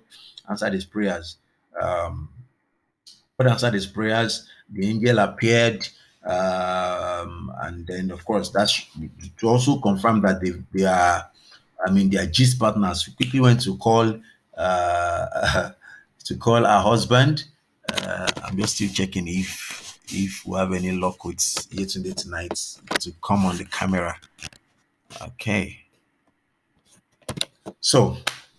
[0.48, 1.38] answered his prayers.
[1.80, 2.28] Um,
[3.38, 4.48] God answered his prayers.
[4.70, 5.88] The angel appeared,
[6.24, 8.86] um, and then of course that's
[9.38, 11.30] to also confirm that they they are.
[11.86, 13.06] I mean, they are gist partners.
[13.06, 14.18] We quickly went to call
[14.56, 15.70] uh,
[16.24, 17.44] to call our husband.
[17.92, 22.54] Uh, I'm just still checking if if we have any luck with Yetunde tonight
[23.00, 24.16] to come on the camera.
[25.22, 25.80] Okay.
[27.80, 28.16] So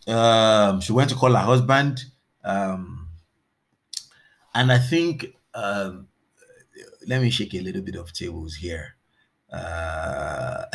[0.07, 2.05] um, she went to call her husband.
[2.43, 3.07] Um,
[4.53, 6.07] and I think, um,
[7.07, 8.95] let me shake a little bit of tables here.
[9.51, 10.65] Uh,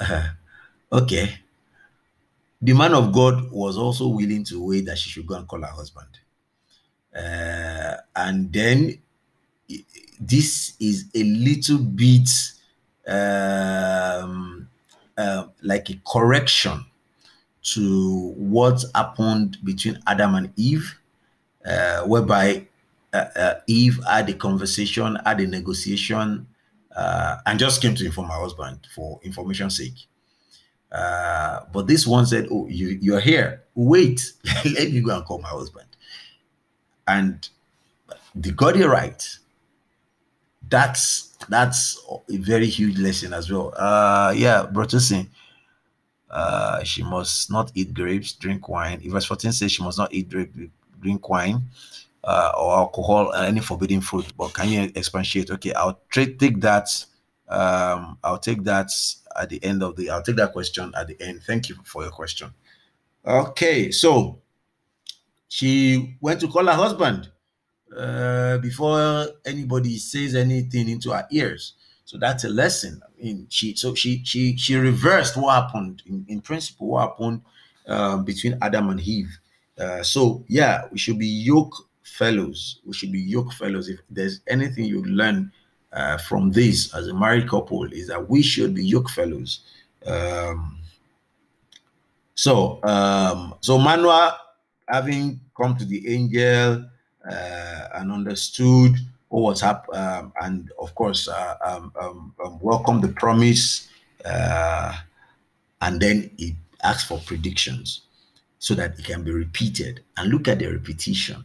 [0.92, 1.38] okay.
[2.62, 5.60] The man of God was also willing to wait that she should go and call
[5.60, 6.08] her husband.
[7.14, 8.98] Uh, and then
[10.18, 12.28] this is a little bit
[13.06, 14.68] um,
[15.16, 16.84] uh, like a correction
[17.62, 20.98] to what happened between Adam and Eve,
[21.64, 22.66] uh, whereby
[23.12, 26.46] uh, uh Eve had a conversation, had a negotiation,
[26.94, 30.06] uh, and just came to inform her husband for information's sake.
[30.92, 33.62] Uh, but this one said, "Oh, you you're here.
[33.74, 34.32] Wait,
[34.64, 35.86] let me go and call my husband."
[37.08, 37.48] And
[38.34, 39.22] they got it right
[40.68, 43.72] that's that's a very huge lesson as well.
[43.76, 45.28] Uh yeah, Brutusin.
[46.30, 49.00] Uh she must not eat grapes, drink wine.
[49.02, 50.52] If verse 14 says she must not eat grape,
[51.00, 51.62] drink wine
[52.24, 54.26] uh, or alcohol any forbidden food.
[54.36, 55.50] But can you expatiate?
[55.50, 56.88] Okay, I'll take that.
[57.48, 58.90] Um, I'll take that
[59.40, 61.42] at the end of the I'll take that question at the end.
[61.46, 62.52] Thank you for your question.
[63.24, 64.40] Okay, so
[65.48, 67.30] she went to call her husband
[67.96, 71.74] uh, before anybody says anything into her ears.
[72.04, 73.02] So that's a lesson.
[73.04, 76.88] I mean, she so she she she reversed what happened in, in principle.
[76.88, 77.42] What happened
[77.86, 79.38] um, between Adam and Eve.
[79.78, 82.80] Uh, so yeah, we should be yoke fellows.
[82.84, 83.88] We should be yoke fellows.
[83.88, 85.52] If there's anything you learn
[85.92, 89.60] uh, from this as a married couple, is that we should be yoke fellows.
[90.06, 90.78] Um,
[92.34, 94.38] so um, so Manuel
[94.88, 96.84] having come to the angel
[97.28, 98.94] uh, and understood
[99.28, 103.88] what was happening, um, and of course, uh, um, um, um, welcome the promise
[104.26, 104.92] uh,
[105.82, 108.02] and then it asks for predictions
[108.58, 110.02] so that it can be repeated.
[110.16, 111.44] And look at the repetition.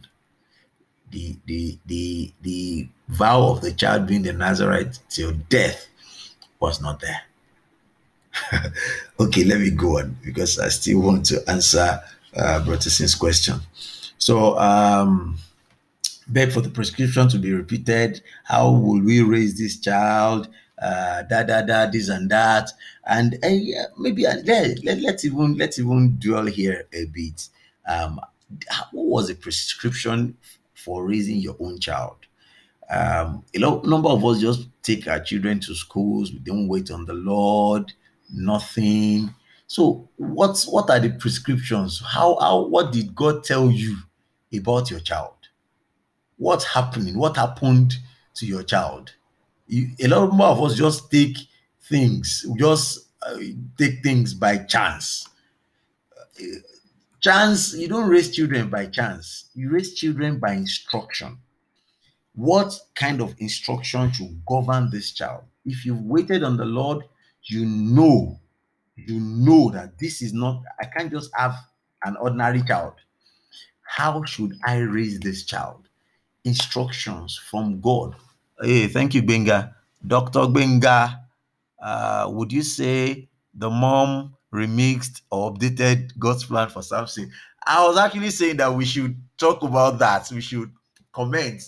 [1.12, 5.88] The the the the vow of the child being the Nazarite till death
[6.58, 7.22] was not there.
[9.20, 12.00] okay, let me go on because I still want to answer
[12.34, 13.60] uh, Brotison's question.
[14.16, 15.36] So, um,
[16.28, 18.22] beg for the prescription to be repeated.
[18.44, 20.48] How will we raise this child?
[20.80, 22.70] Uh, da da da, this and that,
[23.06, 27.48] and uh, maybe uh, let, let let's even let's even dwell here a bit.
[27.86, 28.20] Um,
[28.90, 30.36] what was the prescription
[30.84, 32.16] for raising your own child?
[32.90, 36.32] Um, a lot, number of us just take our children to schools.
[36.32, 37.92] We don't wait on the Lord.
[38.32, 39.34] Nothing.
[39.66, 42.02] So, what's what are the prescriptions?
[42.04, 43.96] How how what did God tell you
[44.54, 45.36] about your child?
[46.36, 47.16] What's happening?
[47.16, 47.94] What happened
[48.34, 49.12] to your child?
[49.66, 51.38] You, a lot more of us just take
[51.84, 53.38] things, just uh,
[53.78, 55.28] take things by chance.
[56.38, 56.44] Uh,
[57.22, 59.50] chance, you don't raise children by chance.
[59.54, 61.38] You raise children by instruction.
[62.34, 65.44] What kind of instruction should govern this child?
[65.64, 67.04] If you've waited on the Lord,
[67.44, 68.40] you know,
[68.96, 71.54] you know that this is not, I can't just have
[72.04, 72.94] an ordinary child.
[73.82, 75.88] How should I raise this child?
[76.44, 78.16] Instructions from God.
[78.60, 79.76] Hey, thank you, Benga.
[80.04, 80.48] Dr.
[80.48, 81.20] Benga,
[81.80, 87.30] uh, would you say the mom remixed or updated God's plan for Samson?
[87.66, 90.30] I was actually saying that we should talk about that.
[90.30, 90.70] We should
[91.12, 91.62] comment.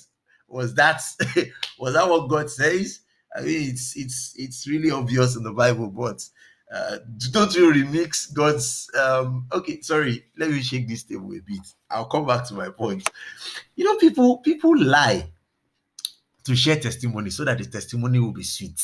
[0.49, 1.03] Was that
[1.79, 3.01] was that what God says?
[3.35, 6.25] I mean, it's it's it's really obvious in the Bible, but
[6.73, 6.99] uh,
[7.31, 8.91] don't you remix God's?
[8.99, 10.25] Um, okay, sorry.
[10.37, 11.67] Let me shake this table a bit.
[11.91, 13.09] I'll come back to my point.
[13.77, 15.27] You know, people people lie
[16.45, 18.81] to share testimony so that the testimony will be sweet.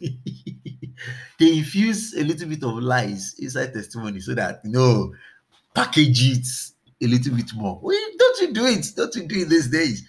[1.38, 5.12] they infuse a little bit of lies inside testimony so that you know
[5.74, 6.46] package it
[7.02, 7.78] a little bit more.
[7.82, 8.86] Well, don't you do it?
[8.96, 10.06] Don't you do it these days?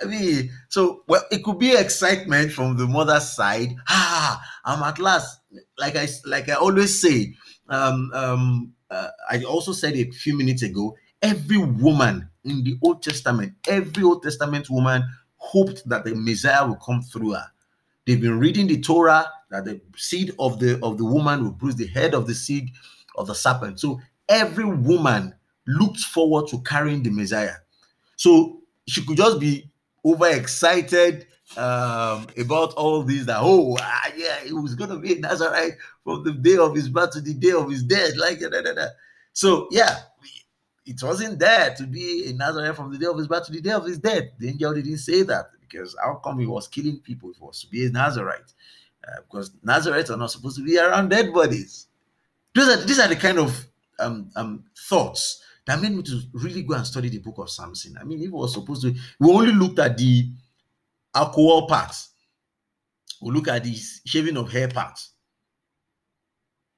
[0.00, 3.74] I mean, so well, it could be excitement from the mother's side.
[3.88, 5.40] Ah, I'm at last.
[5.78, 7.34] Like I like I always say.
[7.68, 10.96] Um, um, uh, I also said a few minutes ago.
[11.20, 15.04] Every woman in the Old Testament, every Old Testament woman
[15.36, 17.46] hoped that the Messiah would come through her.
[18.06, 21.76] They've been reading the Torah that the seed of the of the woman will bruise
[21.76, 22.70] the head of the seed
[23.16, 23.78] of the serpent.
[23.78, 25.34] So every woman
[25.66, 27.56] looked forward to carrying the Messiah.
[28.16, 29.70] So she could just be
[30.04, 35.74] overexcited um, about all these that oh ah, yeah it was gonna be a Nazarite
[36.02, 38.72] from the day of his birth to the day of his death like da, da,
[38.72, 38.86] da.
[39.32, 40.00] so yeah
[40.86, 43.60] it wasn't there to be a Nazarite from the day of his birth to the
[43.60, 46.98] day of his death the angel didn't say that because how come he was killing
[47.00, 48.52] people he was to be a Nazarite
[49.08, 51.88] uh, because Nazarites are not supposed to be around dead bodies
[52.54, 53.66] these are these are the kind of
[53.98, 57.96] um, um, thoughts that made me to really go and study the book of Samson.
[58.00, 60.28] I mean, if was supposed to, we only looked at the
[61.14, 62.10] alcohol parts,
[63.20, 65.10] we look at the shaving of hair parts.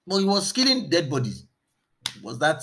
[0.07, 1.47] But he was killing dead bodies.
[2.23, 2.63] Was that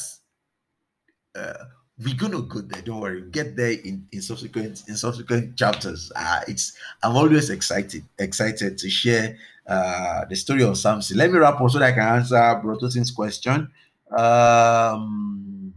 [1.35, 1.65] uh,
[2.03, 6.11] we're gonna go there, don't worry, get there in, in subsequent in subsequent chapters.
[6.15, 9.37] Uh, it's I'm always excited, excited to share
[9.67, 11.17] uh the story of Samson.
[11.17, 13.69] Let me wrap up so that I can answer Brotosin's question.
[14.17, 15.73] Um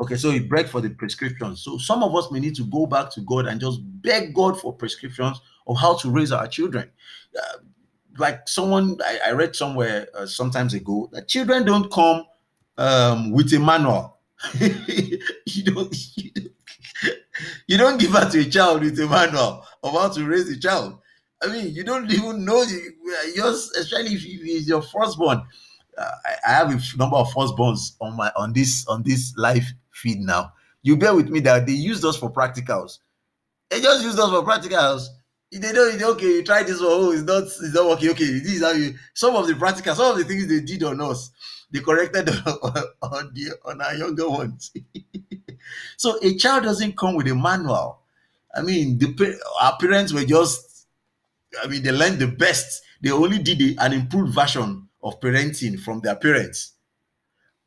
[0.00, 1.62] Okay, so he begged for the prescriptions.
[1.62, 4.60] So some of us may need to go back to God and just beg God
[4.60, 6.88] for prescriptions of how to raise our children.
[7.36, 7.58] Uh,
[8.16, 12.24] like someone I, I read somewhere uh, sometimes ago that children don't come
[12.76, 14.17] um, with a manual.
[14.60, 16.52] You don't, you don't
[17.66, 20.58] you don't give out to a child with a manual of how to raise a
[20.58, 20.98] child.
[21.42, 22.92] I mean, you don't even know you,
[23.36, 25.42] just especially if it's your firstborn.
[25.96, 29.64] Uh, I, I have a number of firstborns on my on this on this live
[29.92, 30.52] feed now.
[30.82, 32.98] You bear with me that they used us for practicals.
[33.70, 35.06] They just used us for practicals.
[35.50, 36.88] They don't okay, you try this one.
[36.90, 38.10] Oh, it's not it's not working.
[38.10, 40.82] Okay, this is how you some of the practicals, some of the things they did
[40.82, 41.30] on us,
[41.70, 42.28] they corrected
[43.02, 44.72] on, the on our younger ones.
[45.96, 48.00] so a child doesn't come with a manual.
[48.54, 50.86] I mean, the our parents were just,
[51.62, 52.82] I mean, they learned the best.
[53.00, 56.72] They only did an improved version of parenting from their parents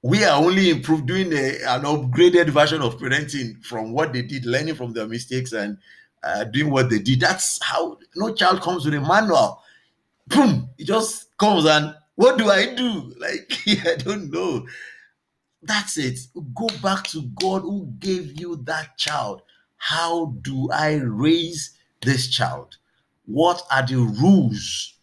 [0.04, 4.46] we are only improved doing a, an upgraded version of parenting from what they did
[4.46, 5.78] learning from their mistakes and
[6.24, 9.62] uh, doing what they did that's how no child comes with a manual
[10.28, 13.52] boom it just comes and what do i do like
[13.86, 14.66] i don't know
[15.64, 16.20] that's it
[16.56, 19.42] go back to god who gave you that child
[19.78, 22.78] how do i raise this child
[23.26, 24.96] what are the rules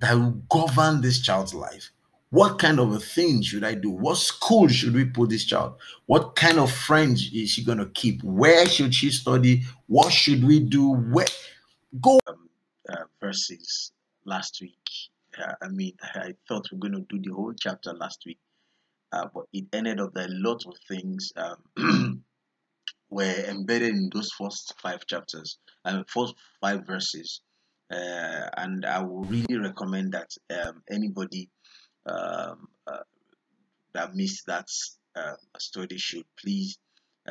[0.00, 1.90] that will govern this child's life.
[2.30, 3.90] What kind of a thing should I do?
[3.90, 5.74] What school should we put this child?
[6.06, 8.22] What kind of friends is she going to keep?
[8.22, 9.62] Where should she study?
[9.88, 10.90] What should we do?
[10.92, 11.26] Where
[12.00, 12.20] go?
[12.26, 12.48] Um,
[12.88, 13.92] uh, verses
[14.24, 15.09] last week.
[15.38, 18.38] Uh, I mean, I thought we are going to do the whole chapter last week,
[19.12, 22.24] uh, but it ended up that a lot of things um,
[23.10, 27.40] were embedded in those first five chapters and uh, first five verses.
[27.90, 31.50] Uh, and I would really recommend that um, anybody
[32.06, 33.02] um, uh,
[33.94, 34.68] that missed that
[35.16, 36.78] uh, study should please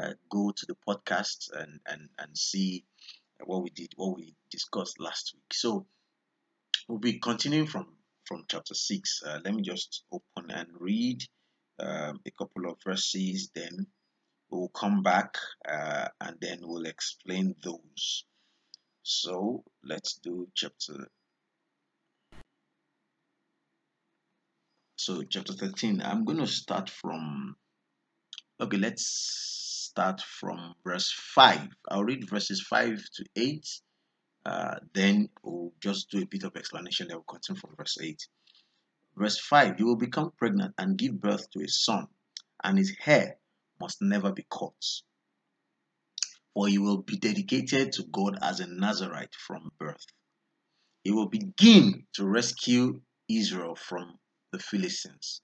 [0.01, 2.83] uh, go to the podcast and, and, and see
[3.45, 5.53] what we did, what we discussed last week.
[5.53, 5.85] So
[6.89, 7.85] we'll be continuing from
[8.25, 9.23] from chapter 6.
[9.25, 11.23] Uh, let me just open and read
[11.79, 13.87] um, a couple of verses, then
[14.51, 15.35] we'll come back
[15.67, 18.25] uh, and then we'll explain those.
[19.03, 21.07] So let's do chapter
[24.97, 27.55] so chapter 13 i'm going to start from
[28.59, 29.07] okay let's
[29.89, 33.65] start from verse 5 i'll read verses 5 to 8
[34.49, 38.27] uh, then we'll just do a bit of explanation that will continue from verse 8
[39.15, 42.07] verse 5 you will become pregnant and give birth to a son
[42.63, 43.37] and his hair
[43.79, 44.73] must never be cut
[46.53, 50.05] for he will be dedicated to god as a nazarite from birth
[51.03, 54.19] he will begin to rescue israel from
[54.51, 55.41] the Philistines.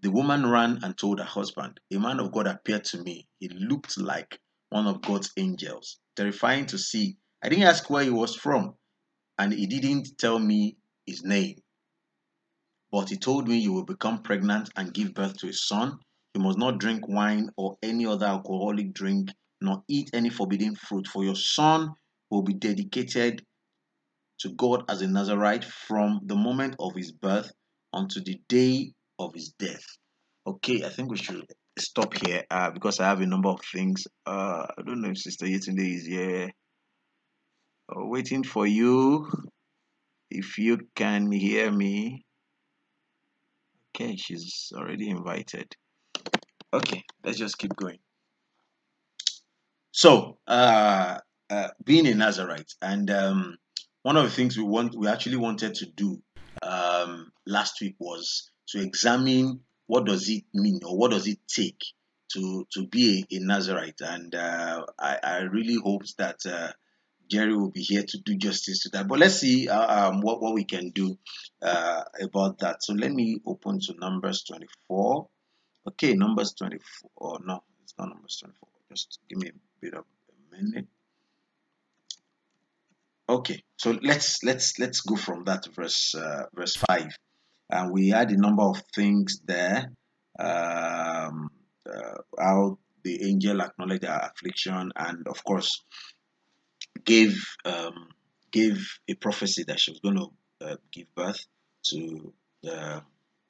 [0.00, 3.28] The woman ran and told her husband, A man of God appeared to me.
[3.38, 7.16] He looked like one of God's angels, terrifying to see.
[7.44, 8.74] I didn't ask where he was from,
[9.36, 11.56] and he didn't tell me his name.
[12.90, 15.98] But he told me you will become pregnant and give birth to a son.
[16.34, 19.28] You must not drink wine or any other alcoholic drink,
[19.60, 21.92] nor eat any forbidden fruit, for your son
[22.30, 23.44] will be dedicated
[24.38, 27.52] to God as a Nazarite from the moment of his birth
[27.92, 29.84] unto the day of his death.
[30.46, 31.44] Okay, I think we should
[31.78, 34.06] stop here uh, because I have a number of things.
[34.24, 36.50] Uh, I don't know if Sister Yetunde is here.
[37.86, 39.30] Uh, waiting for you.
[40.30, 42.24] If you can hear me.
[43.90, 45.76] Okay, she's already invited.
[46.72, 47.98] Okay, let's just keep going.
[49.92, 51.18] So, uh,
[51.50, 53.58] uh, being a Nazarite, and um,
[54.02, 56.22] one of the things we want we actually wanted to do
[56.62, 61.84] um, last week was to examine what does it mean or what does it take
[62.32, 66.72] to to be a, a Nazarite, and uh, I, I really hope that uh,
[67.30, 69.08] Jerry will be here to do justice to that.
[69.08, 71.18] But let's see uh, um, what what we can do
[71.62, 72.82] uh, about that.
[72.82, 75.28] So let me open to Numbers 24.
[75.88, 77.10] Okay, Numbers 24.
[77.20, 78.68] Oh no, it's not Numbers 24.
[78.90, 80.86] Just give me a bit of a minute.
[83.28, 87.08] Okay, so let's let's let's go from that verse uh, verse five,
[87.70, 89.90] and we had a number of things there.
[90.38, 91.48] Um,
[91.88, 95.84] uh, how the angel acknowledged our affliction, and of course,
[97.04, 98.08] gave um,
[98.50, 101.46] gave a prophecy that she was going to uh, give birth
[101.90, 102.32] to
[102.70, 103.00] uh,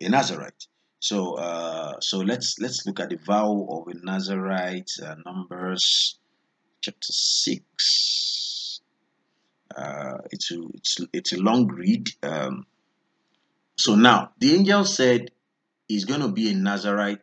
[0.01, 0.67] a Nazarite.
[1.01, 6.19] So uh, so let's let's look at the vow of a Nazarite, uh, Numbers
[6.81, 8.05] chapter six
[9.77, 12.09] uh, it's a, it's it's a long read.
[12.23, 12.67] Um,
[13.77, 15.31] so now the angel said
[15.89, 17.21] he's going to be a Nazarite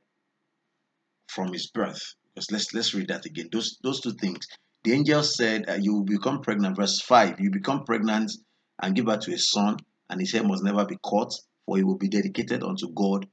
[1.27, 2.15] from his birth.
[2.33, 3.49] Because let's let's read that again.
[3.51, 4.47] Those those two things.
[4.83, 6.77] The angel said uh, you will become pregnant.
[6.77, 7.39] Verse five.
[7.39, 8.31] You become pregnant
[8.81, 9.77] and give birth to a son,
[10.09, 11.31] and his hair must never be cut,
[11.65, 13.27] for he will be dedicated unto God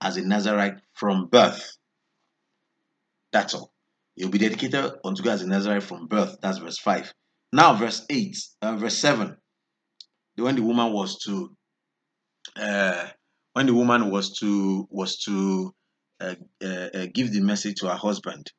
[0.00, 1.76] as a Nazarite from birth.
[3.32, 3.72] That's all.
[4.16, 6.38] He'll be dedicated unto God as a Nazarite from birth.
[6.40, 7.12] That's verse 5.
[7.52, 9.36] Now, verse 8, uh, verse 7,
[10.36, 11.56] when the woman was to
[12.56, 13.08] uh,
[13.52, 15.74] when the woman was to was to
[16.20, 18.50] uh, uh, uh, give the message to her husband.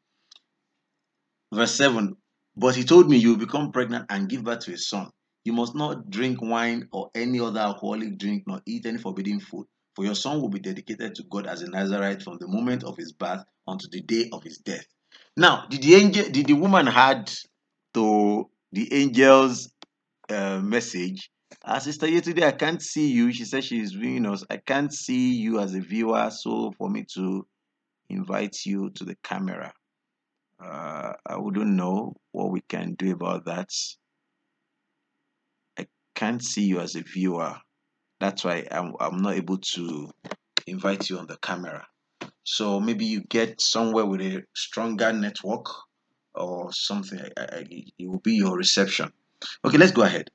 [1.53, 2.15] Verse 7
[2.55, 5.09] But he told me, You will become pregnant and give birth to a son.
[5.43, 9.65] You must not drink wine or any other alcoholic drink, nor eat any forbidden food,
[9.95, 12.97] for your son will be dedicated to God as a Nazarite from the moment of
[12.97, 14.85] his birth unto the day of his death.
[15.37, 17.31] Now, did the angel, did the woman had
[17.93, 19.71] to the angel's
[20.29, 21.29] uh, message.
[21.63, 23.31] Uh, Sister Yetunde I can't see you.
[23.31, 24.43] She said she's viewing us.
[24.49, 27.47] I can't see you as a viewer, so for me to
[28.09, 29.73] invite you to the camera.
[30.59, 33.69] Uh, I wouldn't know what we can do about that.
[35.77, 37.55] I can't see you as a viewer.
[38.19, 40.09] That's why I'm, I'm not able to
[40.65, 41.87] invite you on the camera.
[42.43, 45.67] So maybe you get somewhere with a stronger network
[46.33, 47.19] or something.
[47.19, 49.11] It will be your reception.
[49.63, 50.29] Okay, let's go ahead.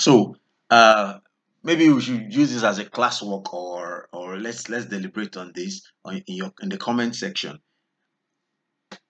[0.00, 0.36] So
[0.70, 1.18] uh,
[1.62, 5.90] maybe we should use this as a classwork, or or let's let's deliberate on this
[6.04, 7.60] in your in the comment section.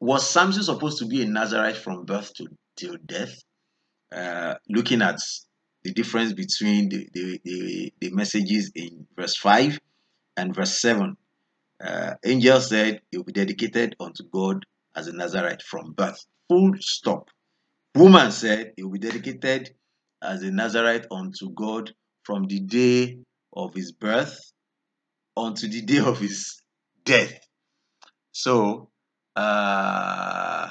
[0.01, 3.35] Was Samson supposed to be a Nazarite from birth to till death?
[4.15, 5.19] Uh, looking at
[5.83, 9.79] the difference between the, the, the, the messages in verse 5
[10.37, 11.17] and verse 7.
[11.85, 14.65] Uh, angel said he will be dedicated unto God
[14.97, 16.25] as a Nazarite from birth.
[16.49, 17.29] Full stop.
[17.95, 19.75] Woman said he will be dedicated
[20.23, 23.19] as a Nazarite unto God from the day
[23.55, 24.53] of his birth
[25.37, 26.63] unto the day of his
[27.05, 27.35] death.
[28.33, 28.91] So,
[29.37, 30.71] uh,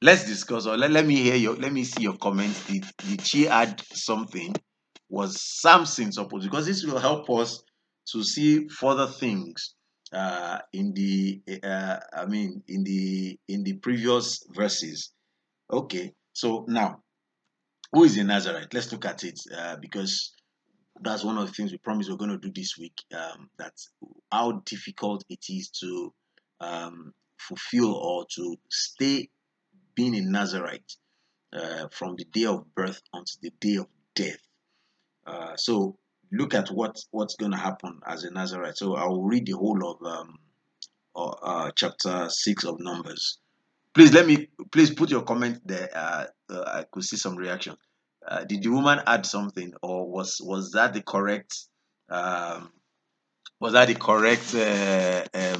[0.00, 2.66] let's discuss or let, let me hear your let me see your comments.
[2.66, 4.54] Did, did she add something?
[5.08, 7.62] Was Samson supposed because this will help us
[8.12, 9.74] to see further things
[10.12, 15.12] uh, in the uh, I mean in the in the previous verses.
[15.70, 17.02] Okay, so now
[17.92, 18.72] who is a Nazarite?
[18.72, 20.32] Let's look at it uh, because
[21.02, 22.94] that's one of the things we promised we're going to do this week.
[23.14, 23.90] Um, that's
[24.30, 26.12] how difficult it is to
[26.60, 27.12] um,
[27.48, 29.28] fulfill or to stay
[29.94, 30.96] being a Nazarite
[31.52, 34.40] uh, from the day of birth until the day of death.
[35.26, 35.96] Uh, so
[36.32, 38.76] look at what what's going to happen as a Nazarite.
[38.76, 40.38] So I will read the whole of um,
[41.14, 43.38] uh, chapter six of Numbers.
[43.94, 45.90] Please let me please put your comment there.
[45.94, 47.76] Uh, uh, I could see some reaction.
[48.26, 51.66] Uh, did the woman add something, or was was that the correct
[52.08, 52.72] um,
[53.60, 54.54] was that the correct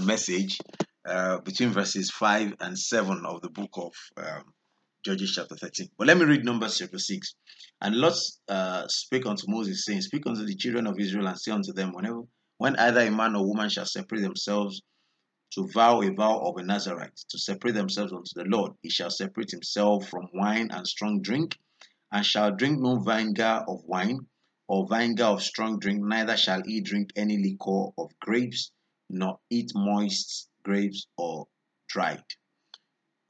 [0.00, 0.58] message?
[1.04, 4.44] Uh, between verses 5 and 7 of the book of um,
[5.04, 5.88] Judges chapter 13.
[5.98, 7.34] But let me read Numbers chapter 6.
[7.80, 8.14] And Lord
[8.48, 11.92] uh, spake unto Moses, saying, Speak unto the children of Israel and say unto them,
[11.92, 12.22] Whenever
[12.58, 14.80] when either a man or woman shall separate themselves
[15.54, 19.10] to vow a vow of a Nazarite, to separate themselves unto the Lord, he shall
[19.10, 21.58] separate himself from wine and strong drink,
[22.12, 24.28] and shall drink no vinegar of wine,
[24.68, 28.70] or vinegar of strong drink, neither shall he drink any liquor of grapes,
[29.10, 31.46] nor eat moist grapes, or
[31.88, 32.24] dried.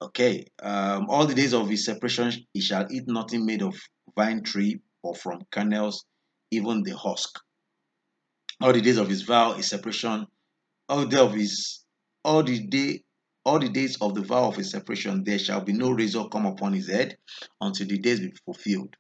[0.01, 3.79] Okay, um, all the days of his separation he shall eat nothing made of
[4.17, 6.05] vine tree or from kernels,
[6.51, 7.39] even the husk.
[8.61, 10.27] All the days of his vow, his separation,
[10.89, 11.85] all the day of his,
[12.25, 13.05] all the day,
[13.45, 16.47] all the days of the vow of his separation, there shall be no razor come
[16.47, 17.17] upon his head
[17.61, 18.95] until the days be fulfilled,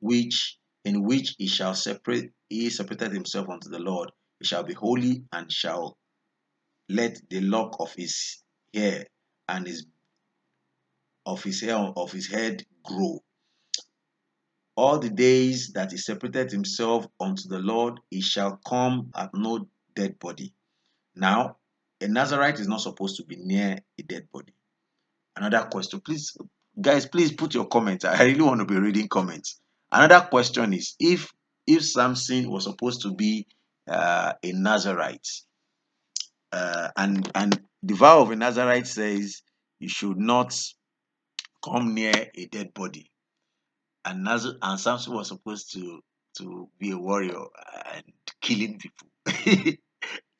[0.00, 4.10] which in which he shall separate, he separated himself unto the Lord.
[4.40, 5.96] He shall be holy and shall
[6.88, 8.42] let the lock of his
[8.74, 9.04] hair
[9.48, 9.86] and his
[11.24, 13.22] of his hair of his head grow.
[14.76, 19.68] All the days that he separated himself unto the Lord, he shall come at no
[19.94, 20.54] dead body.
[21.14, 21.58] Now,
[22.00, 24.54] a Nazarite is not supposed to be near a dead body.
[25.36, 26.36] Another question, please,
[26.80, 28.04] guys, please put your comments.
[28.04, 29.60] I really want to be reading comments.
[29.90, 31.30] Another question is if
[31.66, 33.46] if Samson was supposed to be
[33.88, 35.28] uh, a Nazarite,
[36.52, 39.42] uh, and and the vow of a Nazarite says
[39.80, 40.56] you should not
[41.64, 43.10] come near a dead body.
[44.04, 46.00] And Naz- and Samson was supposed to
[46.38, 47.40] to be a warrior
[47.94, 48.04] and
[48.40, 49.08] killing people.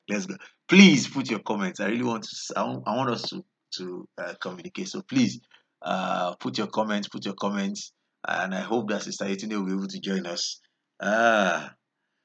[0.09, 0.35] Let's go.
[0.67, 1.79] Please put your comments.
[1.79, 2.53] I really want to.
[2.57, 3.43] I want, us to
[3.77, 4.89] to uh, communicate.
[4.89, 5.39] So please
[5.81, 7.07] uh, put your comments.
[7.07, 7.93] Put your comments,
[8.27, 10.59] and I hope that Sister Yetunde will be able to join us.
[10.99, 11.69] Uh,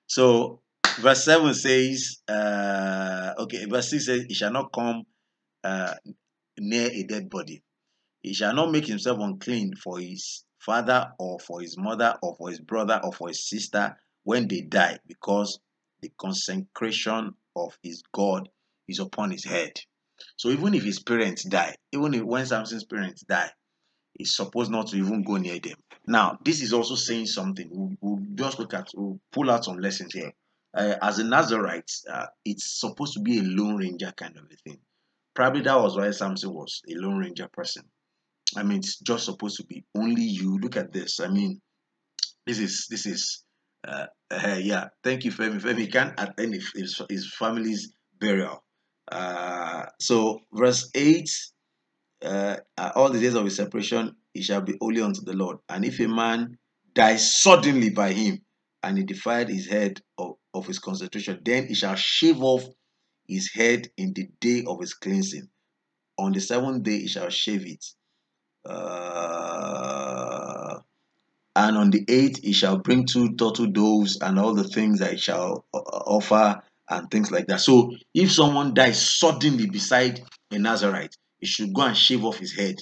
[0.07, 0.61] so
[0.99, 5.05] verse 7 says, uh, okay, verse 6 says, He shall not come
[5.65, 5.95] uh,
[6.59, 7.63] near a dead body.
[8.23, 12.51] He shall not make himself unclean for his father or for his mother or for
[12.51, 15.61] his brother or for his sister when they die, because
[16.03, 18.49] the consecration of his God
[18.89, 19.73] is upon his head.
[20.37, 23.51] So even if his parents die, even if when Samson's parents die,
[24.15, 25.77] he's supposed not to even go near them.
[26.07, 27.69] Now, this is also saying something.
[27.71, 30.33] We'll, we'll just look at, we'll pull out some lessons here
[30.75, 34.57] uh, as a Nazarite, uh, it's supposed to be a lone ranger kind of a
[34.69, 34.79] thing.
[35.35, 37.85] Probably that was why Samson was a lone ranger person.
[38.57, 40.59] I mean, it's just supposed to be only you.
[40.59, 41.21] Look at this.
[41.21, 41.61] I mean,
[42.47, 43.45] this is this is
[43.87, 44.89] uh, uh yeah.
[45.05, 45.61] Thank you, Femi.
[45.61, 48.65] Femi can't attend his, his family's burial.
[49.11, 51.31] Uh, so verse eight.
[52.21, 52.57] Uh,
[52.97, 55.59] all the days of his separation, he shall be holy unto the Lord.
[55.69, 56.59] And if a man
[56.93, 58.41] dies suddenly by him,
[58.83, 61.41] and he defiled his head of, of his consecration.
[61.45, 62.65] Then he shall shave off
[63.27, 65.49] his head in the day of his cleansing.
[66.19, 67.85] On the seventh day he shall shave it.
[68.65, 69.99] Uh,
[71.57, 75.13] and on the eighth he shall bring two turtle doves and all the things that
[75.13, 77.61] he shall uh, offer and things like that.
[77.61, 80.21] So if someone dies suddenly beside
[80.51, 82.77] a Nazarite, he should go and shave off his head.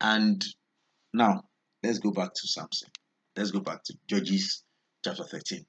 [0.00, 0.44] And
[1.14, 1.44] now
[1.82, 2.88] let's go back to Samson.
[3.36, 4.64] Let's go back to Judges
[5.04, 5.64] chapter 13.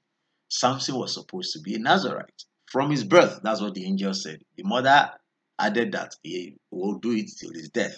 [0.48, 3.40] Samson was supposed to be a Nazarite from his birth.
[3.42, 4.40] That's what the angel said.
[4.56, 5.10] The mother
[5.58, 7.96] added that he will do it till his death.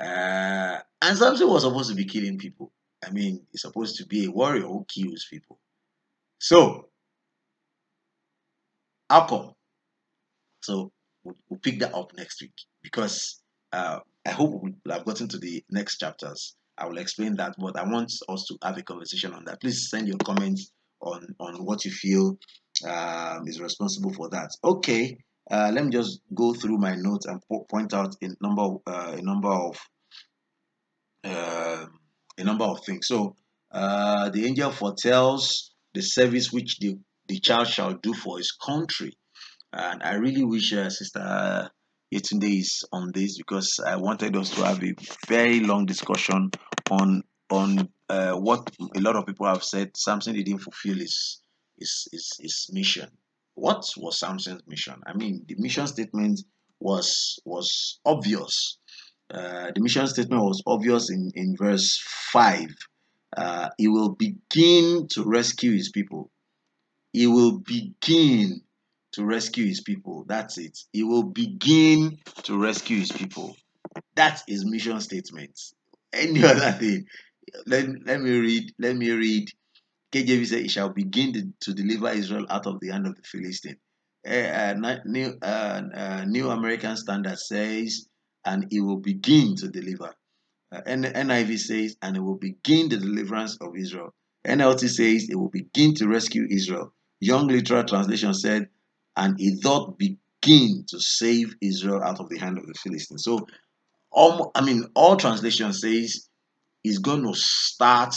[0.00, 2.72] Uh, and Samson was supposed to be killing people.
[3.04, 5.58] I mean, he's supposed to be a warrior who kills people.
[6.38, 6.88] So,
[9.10, 9.52] how come?
[10.62, 10.92] So,
[11.24, 15.38] we'll, we'll pick that up next week because uh, I hope we'll have gotten to
[15.38, 16.54] the next chapters.
[16.78, 19.60] I will explain that, but I want us to have a conversation on that.
[19.60, 22.38] Please send your comments on on what you feel
[22.86, 24.50] um, is responsible for that.
[24.64, 25.16] Okay,
[25.50, 29.16] uh, let me just go through my notes and po point out a number uh,
[29.18, 29.78] a number of
[31.24, 31.86] uh,
[32.38, 33.06] a number of things.
[33.06, 33.36] So
[33.70, 36.96] uh, the angel foretells the service which the
[37.28, 39.12] the child shall do for his country,
[39.72, 41.70] and I really wish uh, Sister
[42.12, 44.94] Yetunde is on this because I wanted us to have a
[45.26, 46.50] very long discussion
[46.90, 49.96] on on uh, what a lot of people have said.
[49.96, 51.40] Samson didn't fulfill his
[51.78, 53.08] his, his his mission.
[53.54, 55.00] What was Samson's mission?
[55.06, 56.40] I mean, the mission statement
[56.80, 58.78] was was obvious.
[59.32, 61.98] Uh, the mission statement was obvious in in verse
[62.30, 62.68] five.
[63.34, 66.30] Uh, he will begin to rescue his people.
[67.14, 68.60] He will begin
[69.12, 70.24] to rescue his people.
[70.26, 70.78] That's it.
[70.92, 73.56] He will begin to rescue his people.
[74.14, 75.58] That's mission statement.
[76.12, 77.06] Any other thing?
[77.66, 78.72] Let, let me read.
[78.78, 79.48] Let me read.
[80.12, 83.22] KJV says, He shall begin to, to deliver Israel out of the hand of the
[83.22, 83.76] Philistine.
[84.26, 88.06] Uh, uh, new, uh, uh, New American Standard says,
[88.44, 90.14] and he will begin to deliver.
[90.70, 94.14] Uh, NIV says, and he will begin the deliverance of Israel.
[94.46, 96.92] NLT says, it will begin to rescue Israel.
[97.20, 98.68] Young Literal Translation said,
[99.16, 103.24] and he thought begin to save Israel out of the hand of the Philistines.
[103.24, 103.46] So,
[104.14, 106.28] I mean, all translation says
[106.82, 108.14] he's going to start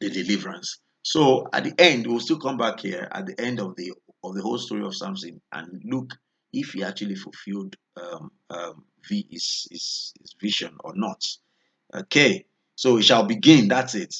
[0.00, 0.78] the deliverance.
[1.02, 3.92] So at the end, we'll still come back here at the end of the
[4.24, 6.14] of the whole story of Samson and look
[6.52, 11.24] if he actually fulfilled um, um, his, his, his vision or not.
[11.94, 12.44] Okay,
[12.76, 13.68] so we shall begin.
[13.68, 14.14] That's it.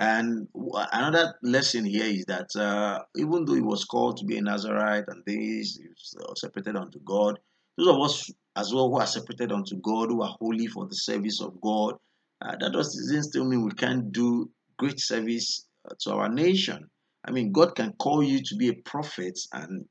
[0.00, 4.40] And another lesson here is that uh, even though he was called to be a
[4.40, 7.38] Nazarite and things, he was uh, separated unto God,
[7.76, 10.94] those of us as well who are separated unto God, who are holy for the
[10.94, 11.96] service of God,
[12.40, 16.88] uh, that doesn't still mean we can't do great service uh, to our nation.
[17.26, 19.84] I mean, God can call you to be a prophet and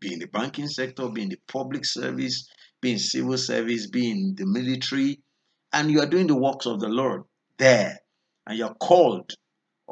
[0.00, 2.48] be in the banking sector, be in the public service,
[2.80, 5.20] be in civil service, be in the military,
[5.74, 7.24] and you are doing the works of the Lord
[7.58, 7.98] there,
[8.46, 9.30] and you're called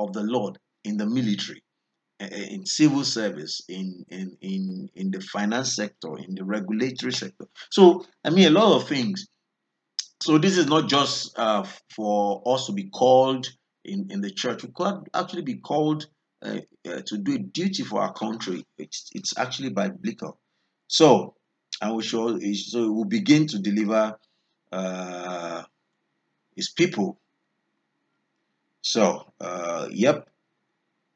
[0.01, 1.63] of the Lord in the military,
[2.19, 7.47] in civil service, in, in, in, in the finance sector, in the regulatory sector.
[7.71, 9.27] So, I mean, a lot of things.
[10.23, 13.47] So, this is not just uh, for us to be called
[13.85, 14.63] in, in the church.
[14.63, 16.07] We could actually be called
[16.43, 18.65] uh, uh, to do a duty for our country.
[18.79, 20.39] It's, it's actually biblical.
[20.89, 21.35] So,
[21.81, 24.19] and we show, so we begin to deliver
[24.73, 25.63] uh,
[26.57, 27.20] his people
[28.83, 30.29] so, uh, yep.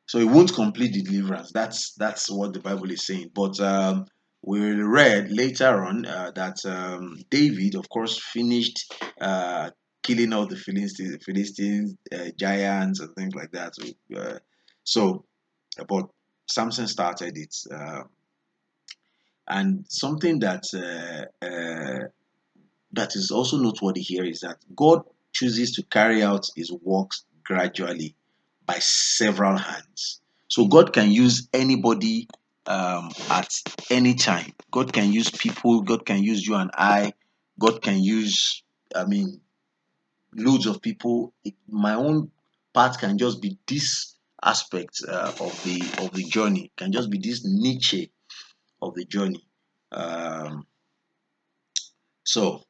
[0.07, 1.51] So it won't complete the deliverance.
[1.53, 3.31] That's that's what the Bible is saying.
[3.35, 4.07] But um,
[4.43, 9.71] we read later on uh, that um, David, of course, finished uh,
[10.03, 13.75] killing all the Philistines, Philistines uh, giants, and things like that.
[13.75, 14.39] So, uh,
[14.85, 15.25] so
[15.89, 16.07] but
[16.49, 18.03] Samson started it, uh,
[19.49, 22.09] and something that uh, uh,
[22.93, 25.03] that is also noteworthy here is that God
[25.33, 28.17] chooses to carry out His works gradually
[28.67, 30.21] by several hands.
[30.49, 32.29] So God can use anybody
[32.67, 33.53] um, at
[33.91, 34.53] any time.
[34.71, 35.83] God can use people.
[35.83, 37.13] God can use you and I.
[37.59, 38.63] God can use,
[38.95, 39.41] I mean,
[40.35, 41.33] loads of people.
[41.45, 42.31] It, my own
[42.73, 46.73] part can just be this aspect uh, of the of the journey.
[46.77, 48.11] Can just be this niche
[48.83, 49.47] of the journey.
[49.93, 50.67] Um,
[52.25, 52.65] so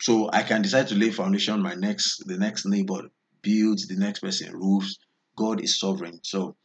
[0.00, 3.08] so I can decide to lay foundation my next the next neighbor
[3.42, 4.98] builds the next person roofs.
[5.36, 6.20] God is sovereign.
[6.22, 6.56] So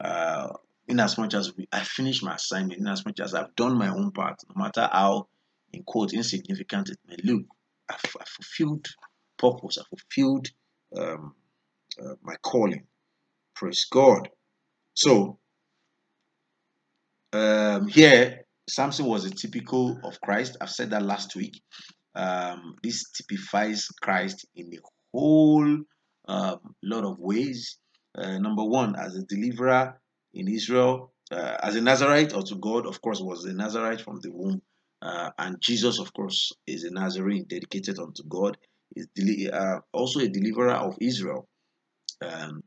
[0.00, 0.48] uh,
[0.86, 3.76] in as much as we, I finish my assignment, in as much as I've done
[3.76, 5.28] my own part, no matter how
[5.72, 7.42] in quote insignificant it may look,
[7.88, 8.86] I've, I've fulfilled
[9.38, 9.78] purpose.
[9.78, 10.48] I fulfilled
[10.96, 11.34] um,
[12.02, 12.84] uh, my calling.
[13.54, 14.28] Praise God.
[14.94, 15.38] So
[17.32, 20.56] um, here, Samson was a typical of Christ.
[20.60, 21.60] I've said that last week
[22.14, 24.78] um, this typifies Christ in a
[25.12, 25.78] whole
[26.26, 27.78] um, lot of ways.
[28.16, 30.00] Uh, number one, as a deliverer
[30.34, 34.20] in Israel, uh, as a Nazarite or to God, of course, was a Nazarite from
[34.20, 34.62] the womb.
[35.00, 38.56] Uh, and Jesus, of course, is a Nazarene dedicated unto God.
[38.96, 39.06] is
[39.52, 41.48] uh, also a deliverer of Israel.
[42.20, 42.62] Um,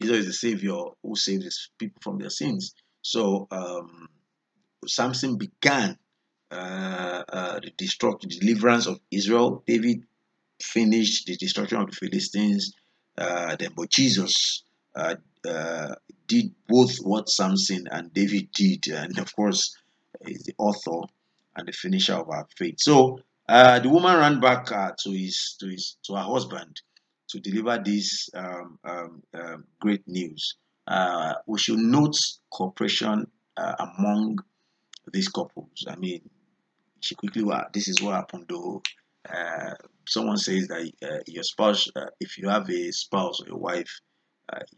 [0.00, 2.72] Jesus is the Savior who saves his people from their sins.
[3.02, 4.08] So um,
[4.86, 5.98] Samson began
[6.50, 9.62] the destruct, deliverance of Israel.
[9.66, 10.02] David
[10.62, 12.74] finished the destruction of the Philistines.
[13.16, 14.62] Uh, then, but Jesus
[14.94, 15.94] uh, uh,
[16.26, 19.76] did both what Samson and David did, and of course,
[20.22, 21.06] is the author
[21.56, 22.76] and the finisher of our faith.
[22.78, 26.80] So uh, the woman ran back uh, to his to his to her husband
[27.28, 30.56] to deliver this um, um, um, great news.
[30.86, 32.16] Uh, we should note
[32.50, 33.26] cooperation
[33.56, 34.38] uh, among
[35.12, 35.84] these couples.
[35.88, 36.28] I mean,
[37.00, 38.82] she quickly this is what happened though.
[39.28, 39.74] Uh,
[40.08, 41.88] someone says that uh, your spouse,
[42.20, 44.00] if you have a spouse or a wife,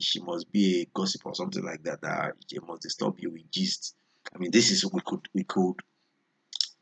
[0.00, 2.00] she must be a gossip or something like that.
[2.02, 3.94] That she must disturb you with gist.
[4.34, 5.76] I mean, this is we could we could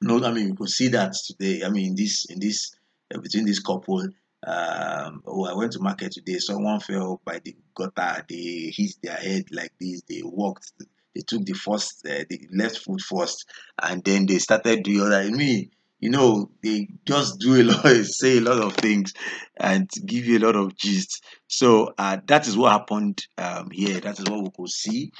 [0.03, 1.62] no, I mean we could see that today.
[1.64, 2.74] I mean, in this in this
[3.14, 4.09] uh, between this couple.
[4.47, 6.38] Um, oh, I went to market today.
[6.38, 8.24] Someone fell by the gutter.
[8.26, 10.01] They hit their head like this.
[10.09, 10.72] They walked.
[11.14, 13.46] They took the first, uh, the left foot first,
[13.82, 15.16] and then they started doing other.
[15.16, 19.12] I mean, you know, they just do a lot, say a lot of things,
[19.56, 21.22] and give you a lot of gist.
[21.48, 24.00] So uh, that is what happened um, here.
[24.00, 25.12] That is what we could see.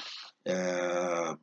[0.47, 1.35] Uh,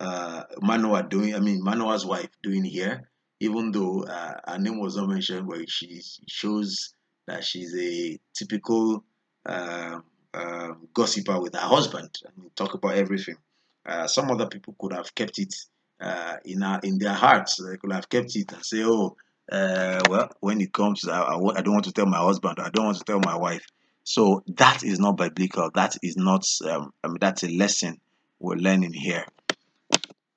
[0.00, 3.08] uh, Manoah doing, I mean, Manoah's wife doing here,
[3.40, 6.94] even though uh, her name was not mentioned, but she shows
[7.28, 9.04] that she's a typical
[9.46, 10.00] uh,
[10.34, 13.36] uh, gossiper with her husband and talk about everything.
[13.84, 15.54] Uh, some other people could have kept it
[16.00, 17.56] uh, in our, in their hearts.
[17.56, 19.16] They could have kept it and say, "Oh,
[19.50, 22.58] uh, well, when it comes, I, I, I don't want to tell my husband.
[22.60, 23.66] I don't want to tell my wife."
[24.04, 25.70] So that is not biblical.
[25.74, 26.44] That is not.
[26.68, 28.00] Um, I mean, that's a lesson
[28.38, 29.24] we're learning here.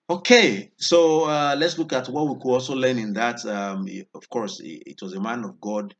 [0.07, 3.43] Okay, so uh, let's look at what we could also learn in that.
[3.43, 5.95] Um, of course, it was a man of God,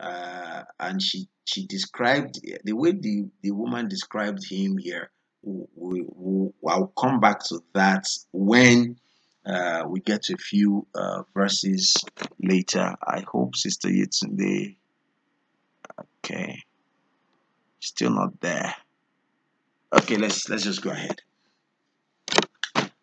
[0.00, 5.10] uh, and she she described the way the, the woman described him here.
[5.42, 8.96] We, we, I'll come back to that when
[9.46, 11.94] uh, we get to a few uh, verses
[12.42, 12.94] later.
[13.02, 14.76] I hope Sister Yetunde.
[16.22, 16.62] Okay,
[17.80, 18.74] still not there.
[19.92, 21.22] Okay, let's let's just go ahead.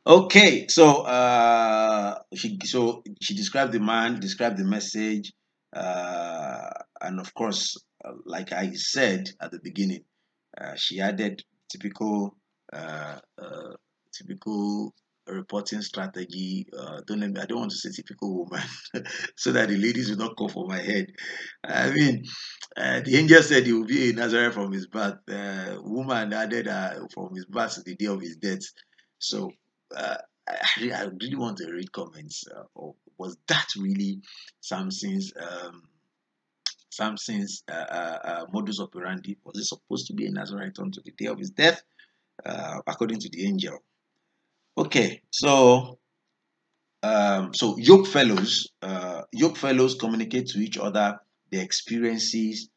[0.05, 5.33] Okay, so uh, she so she described the man, described the message,
[5.75, 10.03] and of course, uh, like I said at the beginning,
[10.59, 12.35] uh, she added typical,
[12.73, 13.73] uh, uh,
[14.13, 14.93] typical
[15.27, 16.67] reporting strategy.
[17.07, 17.41] don't let me.
[17.41, 18.63] I don't want to say typical woman,
[19.35, 21.07] so that the ladies will not come for my head.
[21.63, 22.23] I mean,
[22.75, 25.17] the angel said he will be a Nazareth from his birth.
[25.83, 26.67] woman added
[27.13, 28.61] from his birth to the day of his death.
[29.17, 29.51] So
[29.95, 30.17] uh,
[30.49, 32.45] I, I, really want to read comments.
[32.53, 34.21] Uh, or was that really
[34.61, 35.83] Samson's um,
[36.89, 39.37] Samson's uh, uh, uh, modus operandi?
[39.43, 41.81] Was it supposed to be a Nazarite unto the day of his death,
[42.45, 43.77] uh, according to the angel?
[44.77, 45.99] Okay, so
[47.03, 51.19] um, so yoke fellows, uh, yoke fellows communicate to each other
[51.51, 52.69] their experiences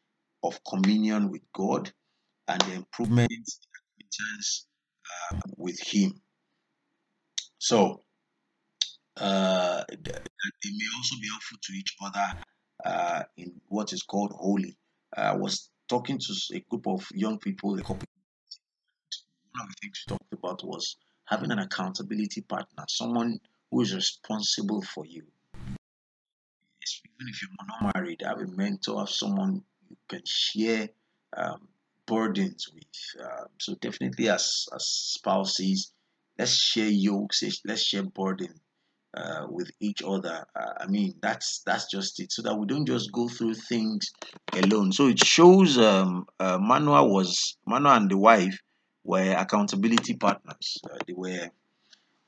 [0.43, 1.91] of communion with God
[2.47, 3.59] and the improvements
[5.57, 6.21] with Him.
[7.59, 8.01] So
[9.17, 12.39] uh, they may also be helpful to each other
[12.85, 14.77] uh, in what is called holy.
[15.15, 17.99] I was talking to a group of young people a couple.
[19.51, 20.95] One of the things we talked about was
[21.25, 23.39] having an accountability partner, someone
[23.71, 25.23] who is responsible for you.
[27.03, 30.89] Even if you're not married, have a mentor, have someone you can share
[31.35, 31.67] um,
[32.05, 33.21] burdens with.
[33.21, 35.91] Uh, so definitely, as as spouses,
[36.39, 38.53] let's share yokes let's share burden
[39.15, 40.45] uh, with each other.
[40.55, 42.31] Uh, i mean that's that's just it.
[42.31, 44.11] So that we don't just go through things
[44.53, 44.91] alone.
[44.91, 48.57] So it shows um uh, was Manoah and the wife
[49.03, 50.77] were accountability partners.
[50.85, 51.49] Uh, they were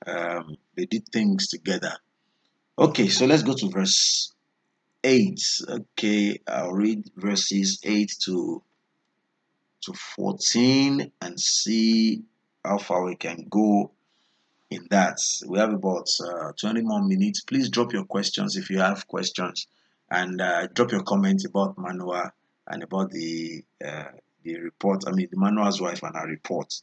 [0.06, 1.94] um, they did things together.
[2.78, 4.34] Okay so let's go to verse
[5.04, 5.40] 8
[5.70, 8.64] okay i'll read verses 8 to
[9.84, 12.22] to 14 and see
[12.64, 13.92] how far we can go
[14.72, 15.18] in that.
[15.48, 17.42] We have about uh, 20 more minutes.
[17.42, 19.68] Please drop your questions if you have questions
[20.10, 22.32] and uh, drop your comments about Manoah
[22.68, 24.06] and about the uh,
[24.44, 25.04] the report.
[25.08, 26.74] I mean, the Manoah's wife and her report.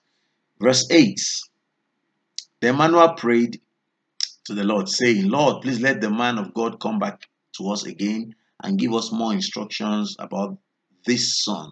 [0.61, 1.19] Verse 8
[2.61, 3.61] Then Manoah prayed
[4.45, 7.23] to the Lord, saying, Lord, please let the man of God come back
[7.57, 10.59] to us again and give us more instructions about
[11.07, 11.71] this son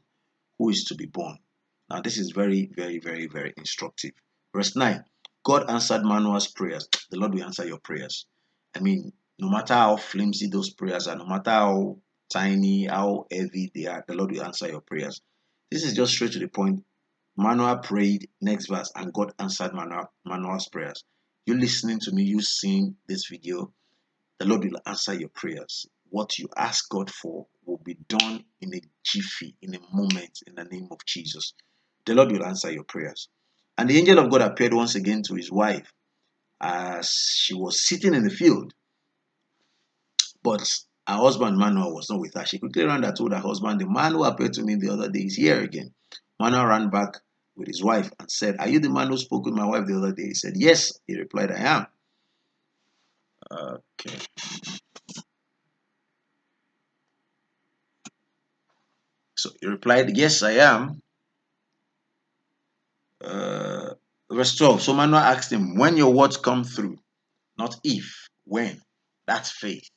[0.58, 1.38] who is to be born.
[1.90, 4.12] Now, this is very, very, very, very instructive.
[4.54, 5.04] Verse 9
[5.46, 6.88] God answered Manoah's prayers.
[7.08, 8.26] The Lord will answer your prayers.
[8.74, 11.98] I mean, no matter how flimsy those prayers are, no matter how
[12.32, 15.20] tiny, how heavy they are, the Lord will answer your prayers.
[15.70, 16.84] This is just straight to the point.
[17.36, 21.04] Manoah prayed, next verse, and God answered Manoah's prayers.
[21.46, 23.72] You listening to me, you seeing this video,
[24.40, 25.86] the Lord will answer your prayers.
[26.08, 30.56] What you ask God for will be done in a jiffy, in a moment, in
[30.56, 31.54] the name of Jesus.
[32.04, 33.28] The Lord will answer your prayers.
[33.78, 35.92] And the angel of God appeared once again to his wife
[36.60, 38.72] as she was sitting in the field.
[40.42, 40.62] But
[41.06, 42.46] her husband Manoah was not with her.
[42.46, 45.10] She quickly ran and told her husband, The man who appeared to me the other
[45.10, 45.92] day is here again.
[46.40, 47.16] Manoah ran back
[47.56, 49.96] with his wife and said, Are you the man who spoke with my wife the
[49.96, 50.28] other day?
[50.28, 50.98] He said, Yes.
[51.06, 51.86] He replied, I am.
[53.50, 54.18] Okay.
[59.36, 61.02] So he replied, Yes, I am.
[63.26, 63.94] Uh,
[64.30, 64.82] verse 12.
[64.82, 66.98] So Manoah asked him, When your words come through,
[67.58, 68.80] not if, when.
[69.26, 69.90] That's faith.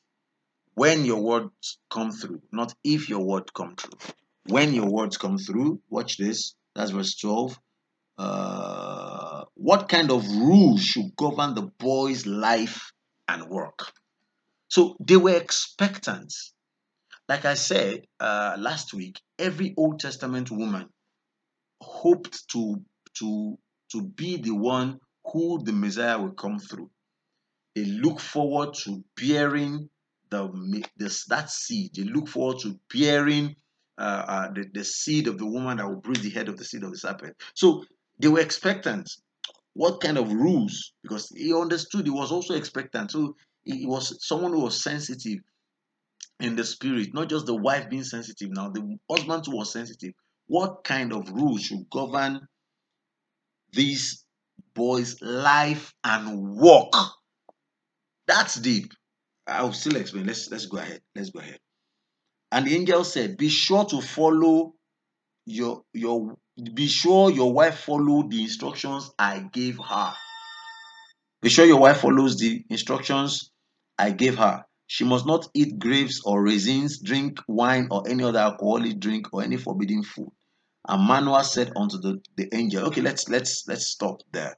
[0.73, 3.99] When your words come through, not if your word come through.
[4.47, 6.55] When your words come through, watch this.
[6.75, 7.59] That's verse 12.
[8.17, 12.91] Uh, what kind of rules should govern the boy's life
[13.27, 13.91] and work?
[14.69, 16.33] So they were expectant.
[17.27, 20.89] Like I said uh, last week, every Old Testament woman
[21.81, 22.81] hoped to
[23.19, 23.57] to
[23.91, 24.99] to be the one
[25.31, 26.89] who the Messiah will come through.
[27.75, 29.89] They look forward to bearing
[30.29, 31.91] the this that seed.
[31.95, 33.55] They look forward to bearing
[33.97, 36.65] uh, uh, the, the seed of the woman that will bruise the head of the
[36.65, 37.35] seed of the serpent.
[37.53, 37.83] So
[38.19, 39.09] they were expectant.
[39.73, 40.93] What kind of rules?
[41.03, 43.11] Because he understood he was also expectant.
[43.11, 45.39] So he was someone who was sensitive
[46.39, 50.13] in the spirit, not just the wife being sensitive now, the husband was sensitive.
[50.47, 52.47] What kind of rules should govern
[53.71, 54.25] these
[54.73, 56.93] boys' life and work?
[58.27, 58.93] That's deep.
[59.47, 60.27] I'll still explain.
[60.27, 61.01] Let's let's go ahead.
[61.15, 61.59] Let's go ahead.
[62.51, 64.73] And the angel said, Be sure to follow
[65.45, 66.35] your your
[66.73, 70.13] be sure your wife follow the instructions I gave her.
[71.41, 73.51] Be sure your wife follows the instructions
[73.97, 74.65] I gave her.
[74.87, 79.43] She must not eat grapes or raisins, drink wine or any other alcoholic drink or
[79.43, 80.31] any forbidden food.
[80.87, 84.55] And Manoah said unto the, the angel, okay, let's let's let's stop there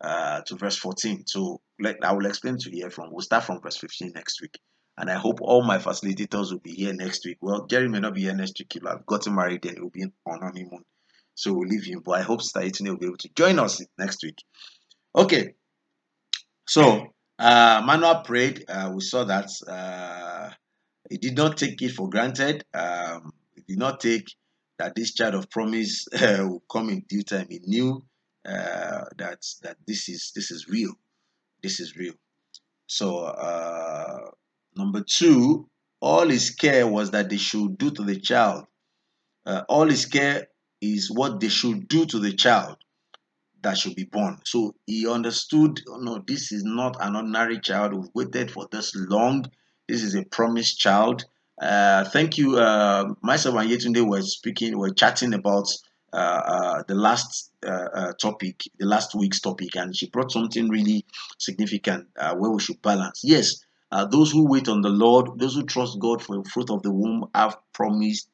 [0.00, 1.26] uh, to verse 14.
[1.26, 4.58] So let I will explain to here from we'll start from verse 15 next week.
[4.98, 7.38] And I hope all my facilitators will be here next week.
[7.40, 8.72] Well, Jerry may not be here next week.
[8.72, 10.84] He'll have gotten married and he'll be on honeymoon.
[11.34, 12.00] So we'll leave him.
[12.04, 14.42] But I hope Staitine will be able to join us next week.
[15.14, 15.54] Okay.
[16.66, 18.64] So uh Manoah prayed.
[18.68, 20.50] Uh, we saw that uh
[21.10, 22.64] he did not take it for granted.
[22.74, 24.26] Um, he did not take
[24.78, 27.46] that this child of promise uh, will come in due time.
[27.50, 28.04] He knew
[28.46, 30.92] uh, that that this is this is real.
[31.62, 32.14] This is real.
[32.86, 34.30] So uh,
[34.76, 35.68] number two,
[36.00, 38.66] all his care was that they should do to the child.
[39.44, 40.48] Uh, all his care
[40.80, 42.76] is what they should do to the child
[43.66, 44.38] that should be born.
[44.44, 47.94] So he understood, oh, no, this is not an ordinary child.
[47.94, 49.46] We've waited for this long.
[49.88, 51.24] This is a promised child.
[51.60, 52.58] Uh, thank you.
[52.58, 55.68] Uh, myself and Yetunde were speaking, were chatting about
[56.12, 61.04] uh, uh, the last uh, topic, the last week's topic, and she brought something really
[61.38, 63.22] significant where we should balance.
[63.24, 63.56] Yes,
[64.10, 66.92] those who wait on the Lord, those who trust God for the fruit of the
[66.92, 68.28] womb, have promised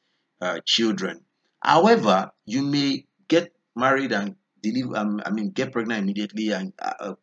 [0.66, 1.24] children.
[1.60, 6.72] However, you may get married and deliver, um, I mean, get pregnant immediately and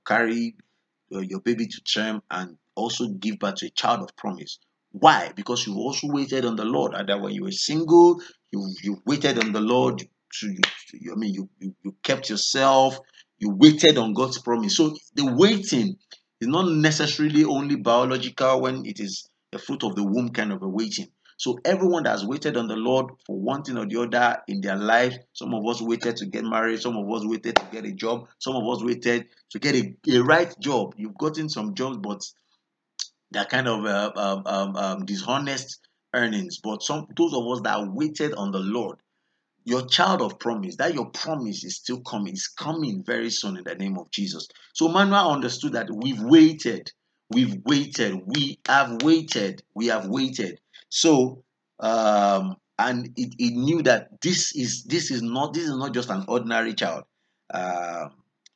[0.06, 0.56] carry
[1.10, 4.60] your baby to term and also give birth to a child of promise.
[4.92, 5.32] Why?
[5.36, 6.94] Because you also waited on the Lord.
[6.94, 8.22] And that when you were single,
[8.52, 10.00] you you waited on the Lord.
[10.00, 10.48] To,
[10.94, 13.00] you, I mean, you, you you kept yourself.
[13.38, 14.76] You waited on God's promise.
[14.76, 15.96] So the waiting
[16.42, 20.62] is not necessarily only biological when it is the fruit of the womb kind of
[20.62, 21.08] a waiting.
[21.38, 24.60] So everyone that has waited on the Lord for one thing or the other in
[24.60, 27.86] their life, some of us waited to get married, some of us waited to get
[27.86, 30.96] a job, some of us waited to get a, a right job.
[30.98, 32.22] You've gotten some jobs, but
[33.32, 35.80] they're kind of uh, um, um, um, dishonest
[36.14, 36.60] earnings.
[36.64, 38.98] But some those of us that waited on the Lord,
[39.66, 43.64] your child of promise, that your promise is still coming, it's coming very soon in
[43.64, 44.48] the name of Jesus.
[44.74, 46.92] So Manoah understood that we've waited,
[47.30, 50.60] we've waited, we have waited, we have waited.
[50.90, 51.44] So
[51.80, 56.10] um and it, it knew that this is this is not this is not just
[56.10, 57.04] an ordinary child.
[57.54, 58.12] Um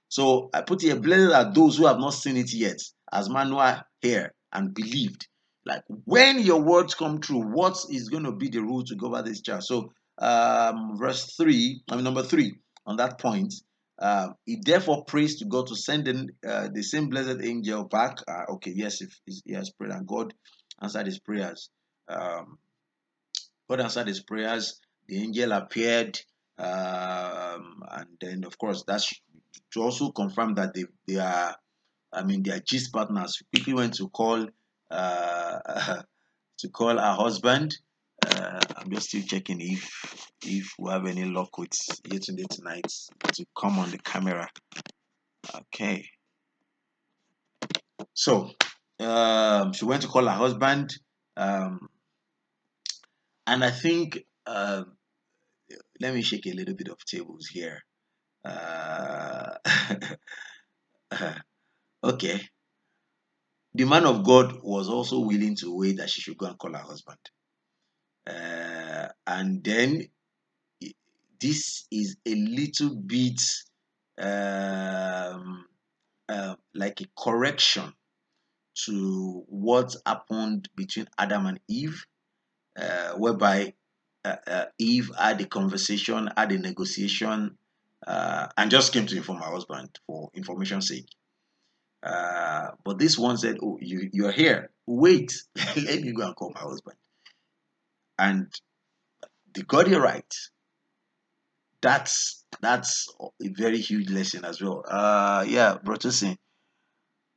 [0.10, 2.80] so I put here, blessed are those who have not seen it yet,
[3.12, 5.28] as Manoah here and believed.
[5.66, 9.26] Like when your words come true, what is going to be the rule to govern
[9.26, 9.64] this child?
[9.64, 12.54] So um, verse 3, I mean, number 3,
[12.86, 13.54] on that point,
[14.00, 18.18] uh, he therefore prays to God to send in uh, the same blessed angel back.
[18.28, 20.34] Uh, okay, yes, if he has prayed and God
[20.82, 21.70] answered his prayers.
[22.08, 22.58] Um,
[23.70, 24.80] God answered his prayers.
[25.08, 26.20] The angel appeared,
[26.58, 29.14] um, and then of course that's
[29.74, 31.56] to also confirm that they they are,
[32.14, 33.42] I mean, they are gist partners.
[33.42, 34.48] We quickly went to call
[34.92, 35.60] uh,
[36.60, 37.76] to call her husband.
[38.26, 39.92] Uh, I'm just still checking if
[40.46, 41.72] if we have any luck with
[42.08, 42.92] Yetunde tonight
[43.34, 44.48] to come on the camera.
[45.56, 46.06] Okay.
[48.14, 48.52] So
[49.00, 50.94] um, she went to call her husband,
[51.36, 51.90] um,
[53.48, 54.84] and I think uh,
[56.00, 57.84] let me shake a little bit of tables here.
[58.46, 59.56] Uh,
[62.04, 62.42] okay.
[63.76, 66.74] The man of God was also willing to wait that she should go and call
[66.74, 67.18] her husband.
[68.28, 70.08] Uh, and then
[71.42, 73.42] this is a little bit
[74.18, 75.66] um,
[76.30, 77.94] uh, like a correction
[78.86, 82.06] to what happened between Adam and Eve,
[82.80, 83.74] uh, whereby
[84.26, 87.58] uh, uh, Eve had a conversation, had a negotiation,
[88.08, 91.08] uh, and just came to inform her husband for information's sake.
[92.04, 94.72] Uh, but this one said, "Oh, you you're here.
[94.86, 95.34] Wait,
[95.76, 96.98] let me go and call my husband."
[98.20, 98.54] And
[99.54, 100.34] they got it right.
[101.82, 104.84] That's that's a very huge lesson as well.
[104.88, 106.38] Uh, yeah, Brotusin.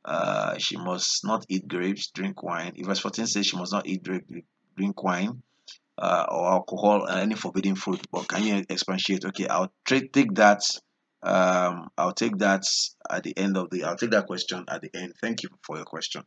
[0.05, 2.73] Uh, she must not eat grapes, drink wine.
[2.79, 4.25] verse 14 says she must not eat drink,
[4.77, 5.43] drink wine
[5.99, 8.01] uh, or alcohol and any forbidden fruit.
[8.13, 9.25] But can you expatiate?
[9.25, 10.63] Okay, I'll take that.
[11.27, 12.63] Um, I'll take that
[13.11, 13.83] at the end of the.
[13.83, 15.15] I'll take that question at the end.
[15.21, 16.23] Thank you for your question.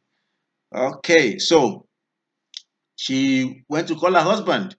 [0.75, 1.85] Okay, so
[2.97, 4.75] she went to call her husband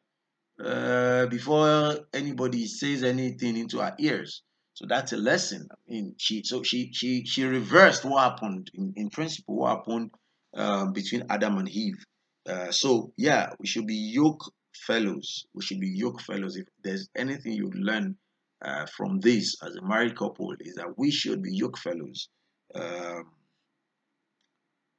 [0.62, 4.42] uh, before anybody says anything into her ears.
[4.74, 5.68] So that's a lesson.
[5.72, 9.56] I mean, she so she she she reversed what happened in, in principle.
[9.56, 10.10] What happened
[10.54, 12.04] uh, between Adam and Eve.
[12.46, 14.52] Uh, so yeah, we should be yoke
[14.86, 15.46] fellows.
[15.54, 16.56] We should be yoke fellows.
[16.56, 18.16] If there's anything you learn
[18.62, 22.28] uh, from this as a married couple, is that we should be yoke fellows.
[22.74, 23.30] Um,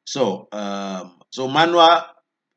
[0.05, 2.07] so um, so Manoah,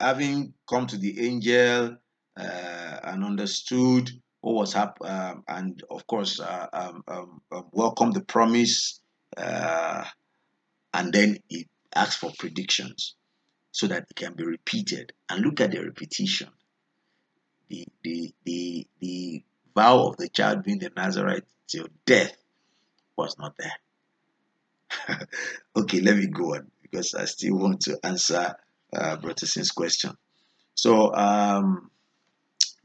[0.01, 1.97] having come to the angel
[2.37, 8.11] uh, and understood what was happening, um, and of course uh, um, um, um, welcome
[8.11, 9.01] the promise,
[9.37, 10.05] uh,
[10.93, 13.15] and then he asked for predictions
[13.71, 15.13] so that it can be repeated.
[15.29, 16.49] And look at the repetition
[17.69, 19.45] the the the the
[19.75, 22.37] vow of the child being the Nazarite till death
[23.17, 25.19] was not there.
[25.77, 28.55] okay, let me go on because I still want to answer
[28.95, 30.13] uh, Brotterson's question.
[30.75, 31.91] So, um,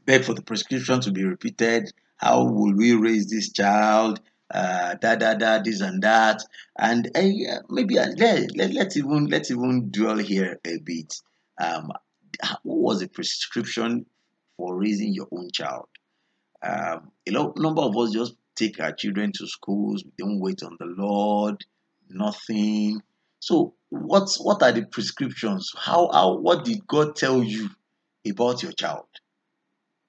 [0.04, 1.92] beg for the prescription to be repeated.
[2.16, 4.20] How will we raise this child?
[4.52, 6.42] Uh, da da da, this and that,
[6.76, 11.14] and uh, maybe uh, let, let let's even let's even dwell here a bit.
[11.60, 11.92] Um,
[12.64, 14.06] what was the prescription
[14.60, 15.86] for raising your own child.
[16.62, 20.04] Um, a lot, number of us just take our children to schools.
[20.04, 21.64] We don't wait on the Lord.
[22.08, 23.00] Nothing.
[23.38, 25.72] So, what's what are the prescriptions?
[25.76, 27.70] How how what did God tell you
[28.28, 29.06] about your child?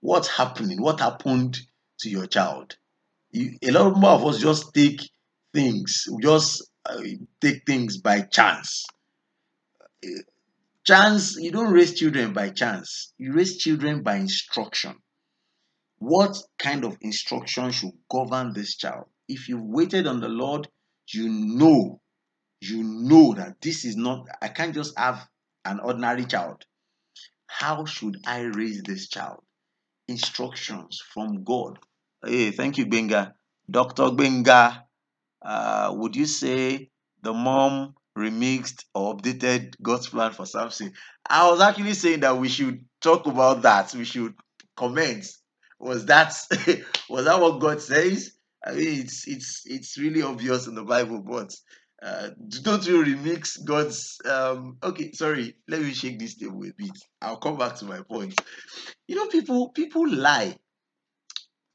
[0.01, 0.81] What's happening?
[0.81, 1.59] What happened
[1.99, 2.75] to your child?
[3.31, 5.09] You, a lot of us just take
[5.53, 7.01] things, just uh,
[7.39, 8.85] take things by chance
[10.83, 14.95] chance you don't raise children by chance you raise children by instruction
[16.01, 20.67] what kind of instruction should govern this child if you've waited on the lord
[21.13, 22.01] you know
[22.59, 25.27] you know that this is not i can't just have
[25.63, 26.63] an ordinary child
[27.45, 29.43] how should i raise this child
[30.07, 31.77] instructions from god
[32.25, 33.35] hey thank you benga
[33.69, 34.83] dr benga
[35.43, 36.89] uh, would you say
[37.21, 40.91] the mom remixed or updated God's plan for Samson.
[41.29, 43.93] I was actually saying that we should talk about that.
[43.93, 44.33] We should
[44.75, 45.25] comment.
[45.81, 46.33] Was that
[47.09, 48.33] was that what God says?
[48.63, 51.51] I mean, it's it's it's really obvious in the Bible, but
[52.03, 52.29] uh,
[52.61, 54.17] don't you remix God's?
[54.23, 55.55] Um, okay, sorry.
[55.67, 56.91] Let me shake this table a bit.
[57.19, 58.39] I'll come back to my point.
[59.07, 60.55] You know, people people lie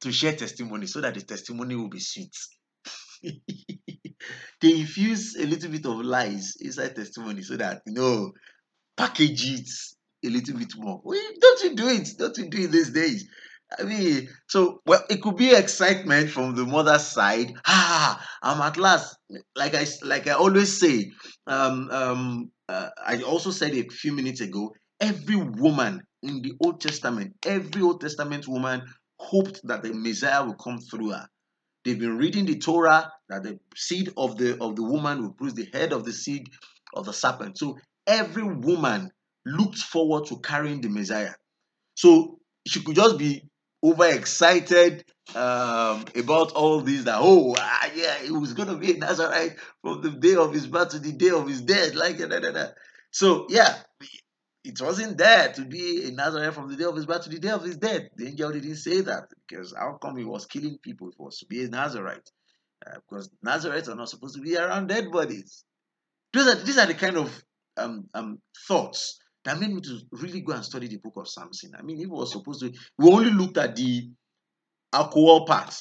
[0.02, 2.36] to share testimony so that the testimony will be sweet.
[3.22, 8.30] they infuse a little bit of lies inside testimony so that you know
[8.96, 9.68] package it
[10.24, 11.00] a little bit more.
[11.02, 12.09] Well, don't you do it?
[12.16, 13.28] Don't you do it these days?
[13.78, 17.52] I mean, so well, it could be excitement from the mother's side.
[17.66, 19.16] Ah, I'm at last.
[19.56, 21.10] Like I like I always say.
[21.46, 24.72] Um, um, uh, I also said a few minutes ago.
[25.00, 28.82] Every woman in the Old Testament, every Old Testament woman
[29.18, 31.26] hoped that the Messiah would come through her.
[31.84, 35.54] They've been reading the Torah that the seed of the of the woman will bruise
[35.54, 36.48] the head of the seed
[36.94, 37.58] of the serpent.
[37.58, 39.10] So every woman
[39.44, 41.34] looked forward to carrying the Messiah.
[41.94, 43.42] So she could just be
[43.91, 49.57] overexcited um, about all these that oh ah, yeah he was gonna be a Nazarite
[49.82, 52.39] from the day of his birth to the day of his death like da, da,
[52.51, 52.66] da.
[53.11, 53.76] so yeah
[54.66, 57.39] it wasn't there to be a Nazarite from the day of his birth to the
[57.39, 58.03] day of his death.
[58.16, 61.09] The angel didn't say that because how come he was killing people?
[61.09, 62.28] It was to be a Nazarite.
[62.84, 65.64] Uh, because Nazarites are not supposed to be around dead bodies.
[66.32, 67.45] These are these are the kind of
[67.76, 71.72] um, um, thoughts that made me to really go and study the book of Samson.
[71.78, 74.11] I mean, if we were supposed to, we only looked at the
[74.92, 75.72] alcohol part.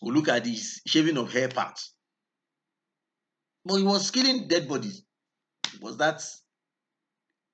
[0.00, 1.78] We look at the shaving of hair part.
[3.66, 5.02] But he was killing dead bodies.
[5.82, 6.24] Was that?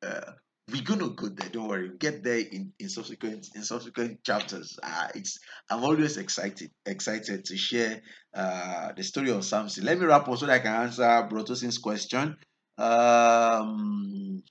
[0.01, 0.32] Uh,
[0.70, 1.49] we're gonna go there.
[1.49, 1.88] Don't worry.
[1.88, 4.78] We'll get there in, in subsequent in subsequent chapters.
[4.80, 5.40] Uh, it's
[5.70, 8.01] I'm always excited excited to share
[8.32, 9.84] uh, the story of Samson.
[9.84, 12.36] Let me wrap up so that I can answer Brotosin's question.
[12.78, 14.42] Um,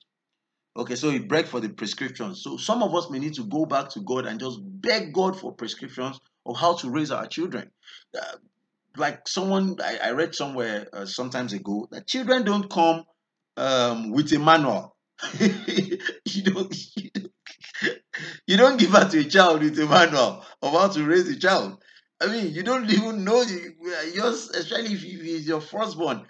[0.75, 2.41] Okay, so we beg for the prescriptions.
[2.41, 5.39] So some of us may need to go back to God and just beg God
[5.39, 7.69] for prescriptions of how to raise our children.
[8.19, 8.37] Uh,
[8.97, 13.03] like someone I, I read somewhere uh, sometimes ago that children don't come
[13.57, 14.95] um, with a manual.
[15.39, 17.31] you don't, you don't
[18.47, 21.39] you don't give out to a child with a manual of how to raise a
[21.39, 21.77] child.
[22.21, 23.41] I mean, you don't even know
[24.13, 26.25] yours, especially if he's your firstborn.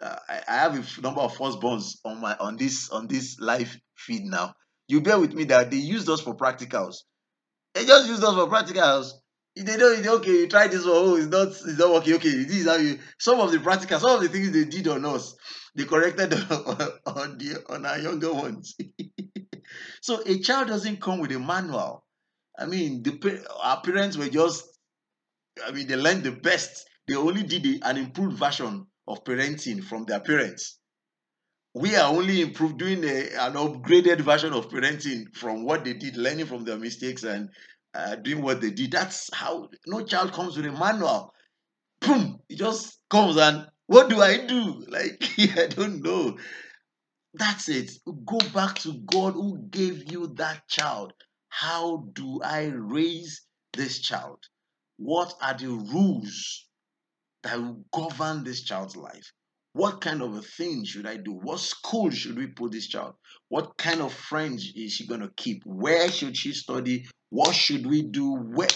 [0.00, 3.76] Uh, I, I have a number of firstborns on my on this on this live
[3.98, 4.54] feed now.
[4.86, 7.02] You bear with me that they used us for practicals.
[7.74, 9.12] They just used us for practicals.
[9.54, 12.14] They don't okay, you try this one, oh, it's not it's not working.
[12.14, 14.86] Okay, this is how you some of the practicals, some of the things they did
[14.86, 15.34] on us,
[15.74, 18.76] they corrected on, on the on our younger ones.
[20.00, 22.04] so a child doesn't come with a manual.
[22.56, 24.64] I mean, the our parents were just
[25.66, 26.88] I mean, they learned the best.
[27.08, 30.78] They only did an improved version of parenting from their parents
[31.74, 36.16] we are only improved doing a, an upgraded version of parenting from what they did
[36.16, 37.50] learning from their mistakes and
[37.94, 38.92] uh, doing what they did.
[38.92, 41.32] That's how no child comes with a manual.
[42.00, 42.40] Boom!
[42.48, 44.84] It just comes and what do i do?
[44.88, 45.22] Like
[45.58, 46.38] i don't know.
[47.34, 47.92] That's it.
[48.26, 51.12] Go back to god who gave you that child.
[51.48, 53.42] How do i raise
[53.74, 54.38] this child?
[54.98, 56.66] What are the rules
[57.42, 59.32] that will govern this child's life
[59.72, 61.32] what kind of a thing should I do?
[61.32, 63.14] What school should we put this child?
[63.48, 65.62] What kind of friends is she going to keep?
[65.64, 67.06] Where should she study?
[67.30, 68.34] What should we do?
[68.34, 68.68] Where?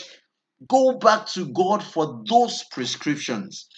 [0.69, 3.69] Go back to God for those prescriptions.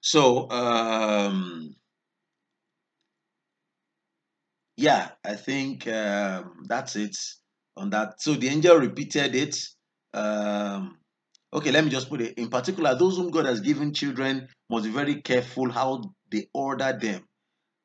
[0.00, 1.74] So, um,
[4.76, 7.16] yeah, I think um, that's it
[7.76, 8.20] on that.
[8.20, 9.56] So the angel repeated it.
[10.14, 10.98] Um,
[11.52, 14.84] Okay, let me just put it in particular, those whom God has given children must
[14.84, 17.24] be very careful how they order them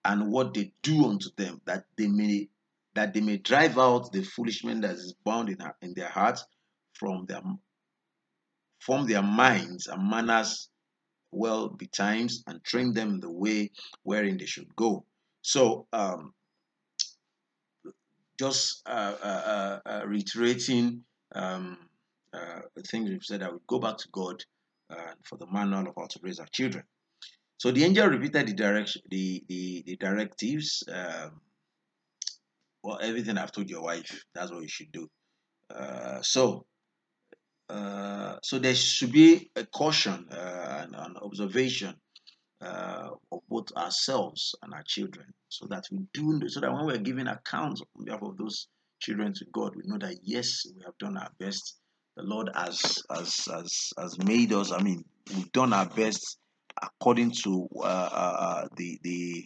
[0.03, 2.49] and what they do unto them, that they may
[2.93, 6.43] that they may drive out the foolishness that is bound in, in their hearts
[6.93, 7.41] from their
[8.80, 10.70] from their minds and manners
[11.32, 13.72] well betimes and train them the way
[14.03, 15.05] wherein they should go.
[15.41, 16.34] So um,
[18.38, 21.03] just uh, uh, uh, uh reiterating
[21.34, 21.78] um,
[22.34, 24.44] uh, the things we've said, I would go back to God
[24.90, 26.84] uh, for the manual of how to raise our children.
[27.58, 30.84] So the angel repeated the direction, the the, the directives.
[30.92, 31.42] Um,
[32.84, 35.08] well, everything I've told your wife, that's what you should do.
[35.70, 36.66] Uh, so,
[37.70, 41.94] uh, so there should be a caution uh, and an observation
[42.62, 46.98] uh, of both ourselves and our children, so that we do, so that when we're
[46.98, 48.68] giving accounts on behalf of those
[49.00, 51.81] children to God, we know that yes, we have done our best
[52.16, 54.72] the Lord has has has, has made us.
[54.72, 55.03] I mean,
[55.36, 56.38] we've done our best
[56.82, 59.45] according to uh, uh, uh, the the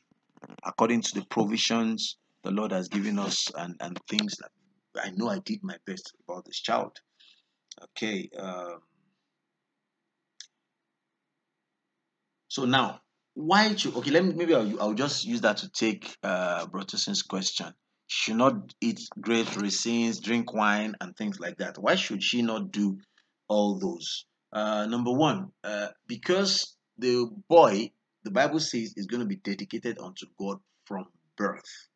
[0.64, 4.52] according to the provisions the Lord has given us and and things that
[5.02, 6.98] I know I did my best about this child.
[7.84, 8.30] Okay.
[8.38, 8.80] Um,
[12.48, 13.02] so now,
[13.34, 14.12] why should okay?
[14.12, 17.74] Let me maybe I'll, I'll just use that to take uh, Brotterson's question
[18.08, 21.78] should not eat grapes, raisins, drink wine, and things like that.
[21.78, 23.00] Why should she not do
[23.48, 24.26] all those?
[24.54, 27.92] Uh, number one, uh, because the boy,
[28.24, 31.88] the Bible says, is going to be dedicated unto God from birth.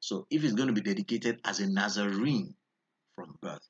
[0.00, 2.54] So if he's going to be dedicated as a Nazarene
[3.14, 3.68] from birth,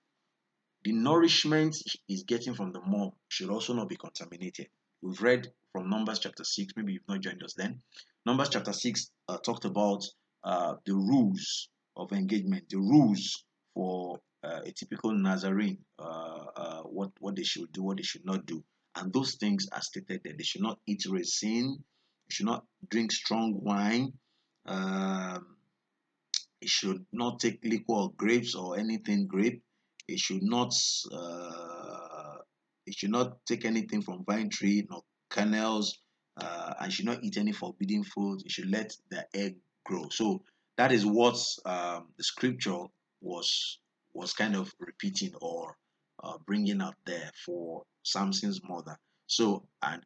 [0.85, 4.69] the nourishment he's getting from the mom should also not be contaminated.
[5.03, 7.83] We've read from Numbers chapter 6, maybe you've not joined us then.
[8.25, 10.05] Numbers chapter 6 uh, talked about
[10.45, 17.11] uh, the rules of engagement, the rules for uh, a typical Nazarene, uh, uh, what,
[17.21, 18.63] what they should do, what they should not do.
[18.97, 20.35] And those things are stated there.
[20.37, 21.77] They should not eat resin,
[22.29, 24.13] they should not drink strong wine,
[24.67, 25.57] um,
[26.61, 29.63] It should not take liquor or grapes or anything grape.
[30.07, 30.73] It should not
[31.13, 32.39] uh,
[32.87, 35.99] it should not take anything from vine tree nor kernels
[36.37, 38.43] uh, and should not eat any forbidden food.
[38.45, 39.57] It should let the egg
[39.89, 40.09] grow.
[40.11, 40.43] So
[40.77, 42.85] that is what um, the scripture
[43.21, 43.79] was
[44.15, 45.77] was kind of repeating or
[46.23, 48.97] uh, bringing out there for Samson's mother.
[49.27, 50.03] So and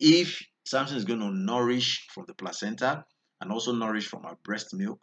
[0.00, 3.04] if Samson is going to nourish from the placenta
[3.40, 5.00] and also nourish from her breast milk,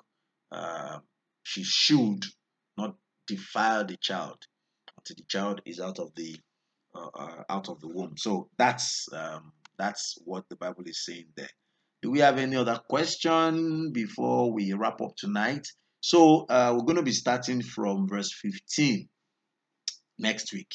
[0.51, 0.99] uh,
[1.43, 2.23] she should
[2.77, 2.95] not
[3.27, 4.37] defile the child
[4.97, 6.37] until the child is out of the
[6.95, 8.15] uh, uh, out of the womb.
[8.17, 11.49] So that's um, that's what the Bible is saying there.
[12.05, 15.67] Do we have any other question before we wrap up tonight?
[16.01, 19.09] So uh, we're going to be starting from verse 15
[20.19, 20.71] next week.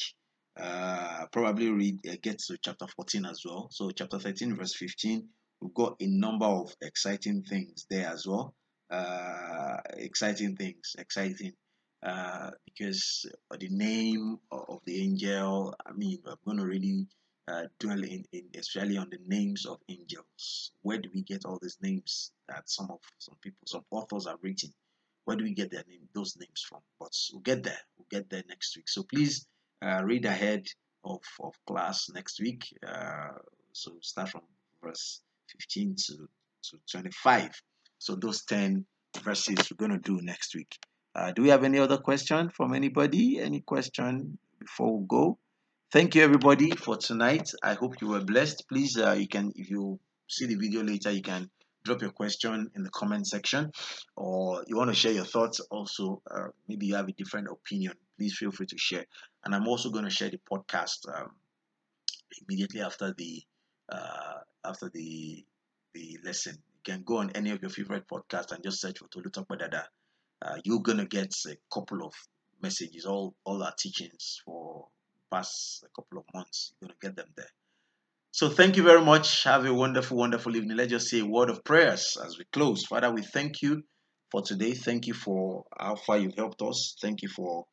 [0.59, 3.69] Uh, probably read uh, get to chapter 14 as well.
[3.71, 5.25] So chapter 13, verse 15,
[5.61, 8.53] we've got a number of exciting things there as well.
[8.89, 11.53] Uh, exciting things, exciting
[12.05, 13.25] uh, because
[13.57, 15.73] the name of the angel.
[15.87, 17.07] I mean, I'm going to really
[17.51, 18.23] uh, dwell in,
[18.57, 20.71] especially on the names of angels.
[20.81, 24.37] Where do we get all these names that some of some people, some authors are
[24.41, 24.71] written?
[25.25, 26.79] Where do we get their name, those names from?
[26.99, 27.79] But we'll get there.
[27.97, 28.89] We'll get there next week.
[28.89, 29.45] So please
[29.81, 30.67] uh, read ahead
[31.03, 32.65] of, of class next week.
[32.85, 33.37] Uh,
[33.73, 34.41] so start from
[34.83, 36.13] verse 15 to,
[36.63, 37.61] to 25.
[37.99, 38.85] So those 10
[39.23, 40.77] verses we're going to do next week.
[41.13, 43.39] Uh, do we have any other question from anybody?
[43.39, 45.37] Any question before we go?
[45.91, 47.51] Thank you everybody for tonight.
[47.61, 48.63] I hope you were blessed.
[48.69, 51.49] Please, uh, you can, if you see the video later, you can
[51.83, 53.69] drop your question in the comment section
[54.15, 57.91] or you want to share your thoughts also uh, maybe you have a different opinion
[58.17, 59.03] please feel free to share
[59.43, 61.31] and i'm also going to share the podcast um,
[62.47, 63.41] immediately after the
[63.91, 65.43] uh, after the
[65.95, 69.07] the lesson you can go on any of your favorite podcasts and just search for
[69.07, 69.85] Tolu Badada.
[70.41, 72.13] Uh, you're gonna get a couple of
[72.61, 74.87] messages, all all our teachings for
[75.31, 76.73] past a couple of months.
[76.79, 77.51] You're gonna get them there.
[78.31, 79.43] So thank you very much.
[79.43, 80.77] Have a wonderful, wonderful evening.
[80.77, 82.85] Let's just say a word of prayers as we close.
[82.85, 83.83] Father, we thank you
[84.31, 84.73] for today.
[84.73, 86.95] Thank you for how far you've helped us.
[87.01, 87.65] Thank you for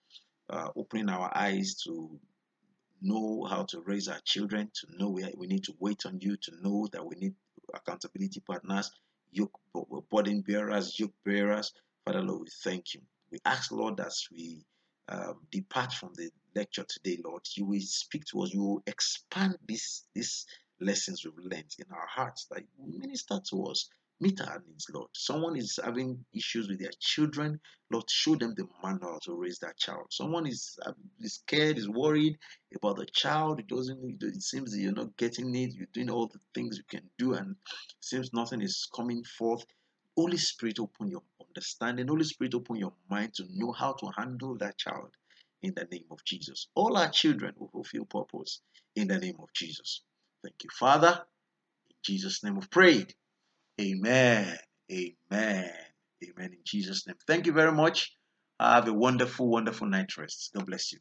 [0.50, 2.18] uh, opening our eyes to
[3.00, 6.36] know how to raise our children, to know where we need to wait on you,
[6.36, 7.34] to know that we need
[7.74, 8.90] accountability partners,
[9.30, 9.58] yoke
[10.10, 11.72] burden bearers, yoke bearers.
[12.04, 13.00] Father Lord, we thank you.
[13.30, 14.64] We ask, Lord, as we
[15.08, 18.52] um, depart from the lecture today, Lord, you will speak to us.
[18.52, 20.46] You will expand these these
[20.80, 22.46] lessons we've learned in our hearts.
[22.50, 23.88] Like minister to us,
[24.20, 25.08] meet our needs, Lord.
[25.14, 29.78] Someone is having issues with their children, Lord, show them the manual to raise that
[29.78, 30.06] child.
[30.10, 32.36] Someone is, uh, is scared, is worried
[32.74, 33.60] about the child.
[33.60, 34.22] It doesn't.
[34.22, 35.74] It seems you're not getting it.
[35.74, 37.56] You're doing all the things you can do, and
[38.00, 39.64] seems nothing is coming forth.
[40.18, 42.08] Holy Spirit, open your understanding.
[42.08, 45.10] Holy Spirit, open your mind to know how to handle that child
[45.62, 46.68] in the name of Jesus.
[46.74, 48.60] All our children will fulfill purpose
[48.96, 50.02] in the name of Jesus.
[50.44, 51.22] Thank you, Father.
[51.90, 53.14] In Jesus' name we've prayed.
[53.80, 54.58] Amen.
[54.92, 55.70] Amen.
[56.24, 56.52] Amen.
[56.52, 57.16] In Jesus' name.
[57.26, 58.12] Thank you very much.
[58.60, 60.50] Have a wonderful, wonderful night rest.
[60.54, 60.96] God bless you.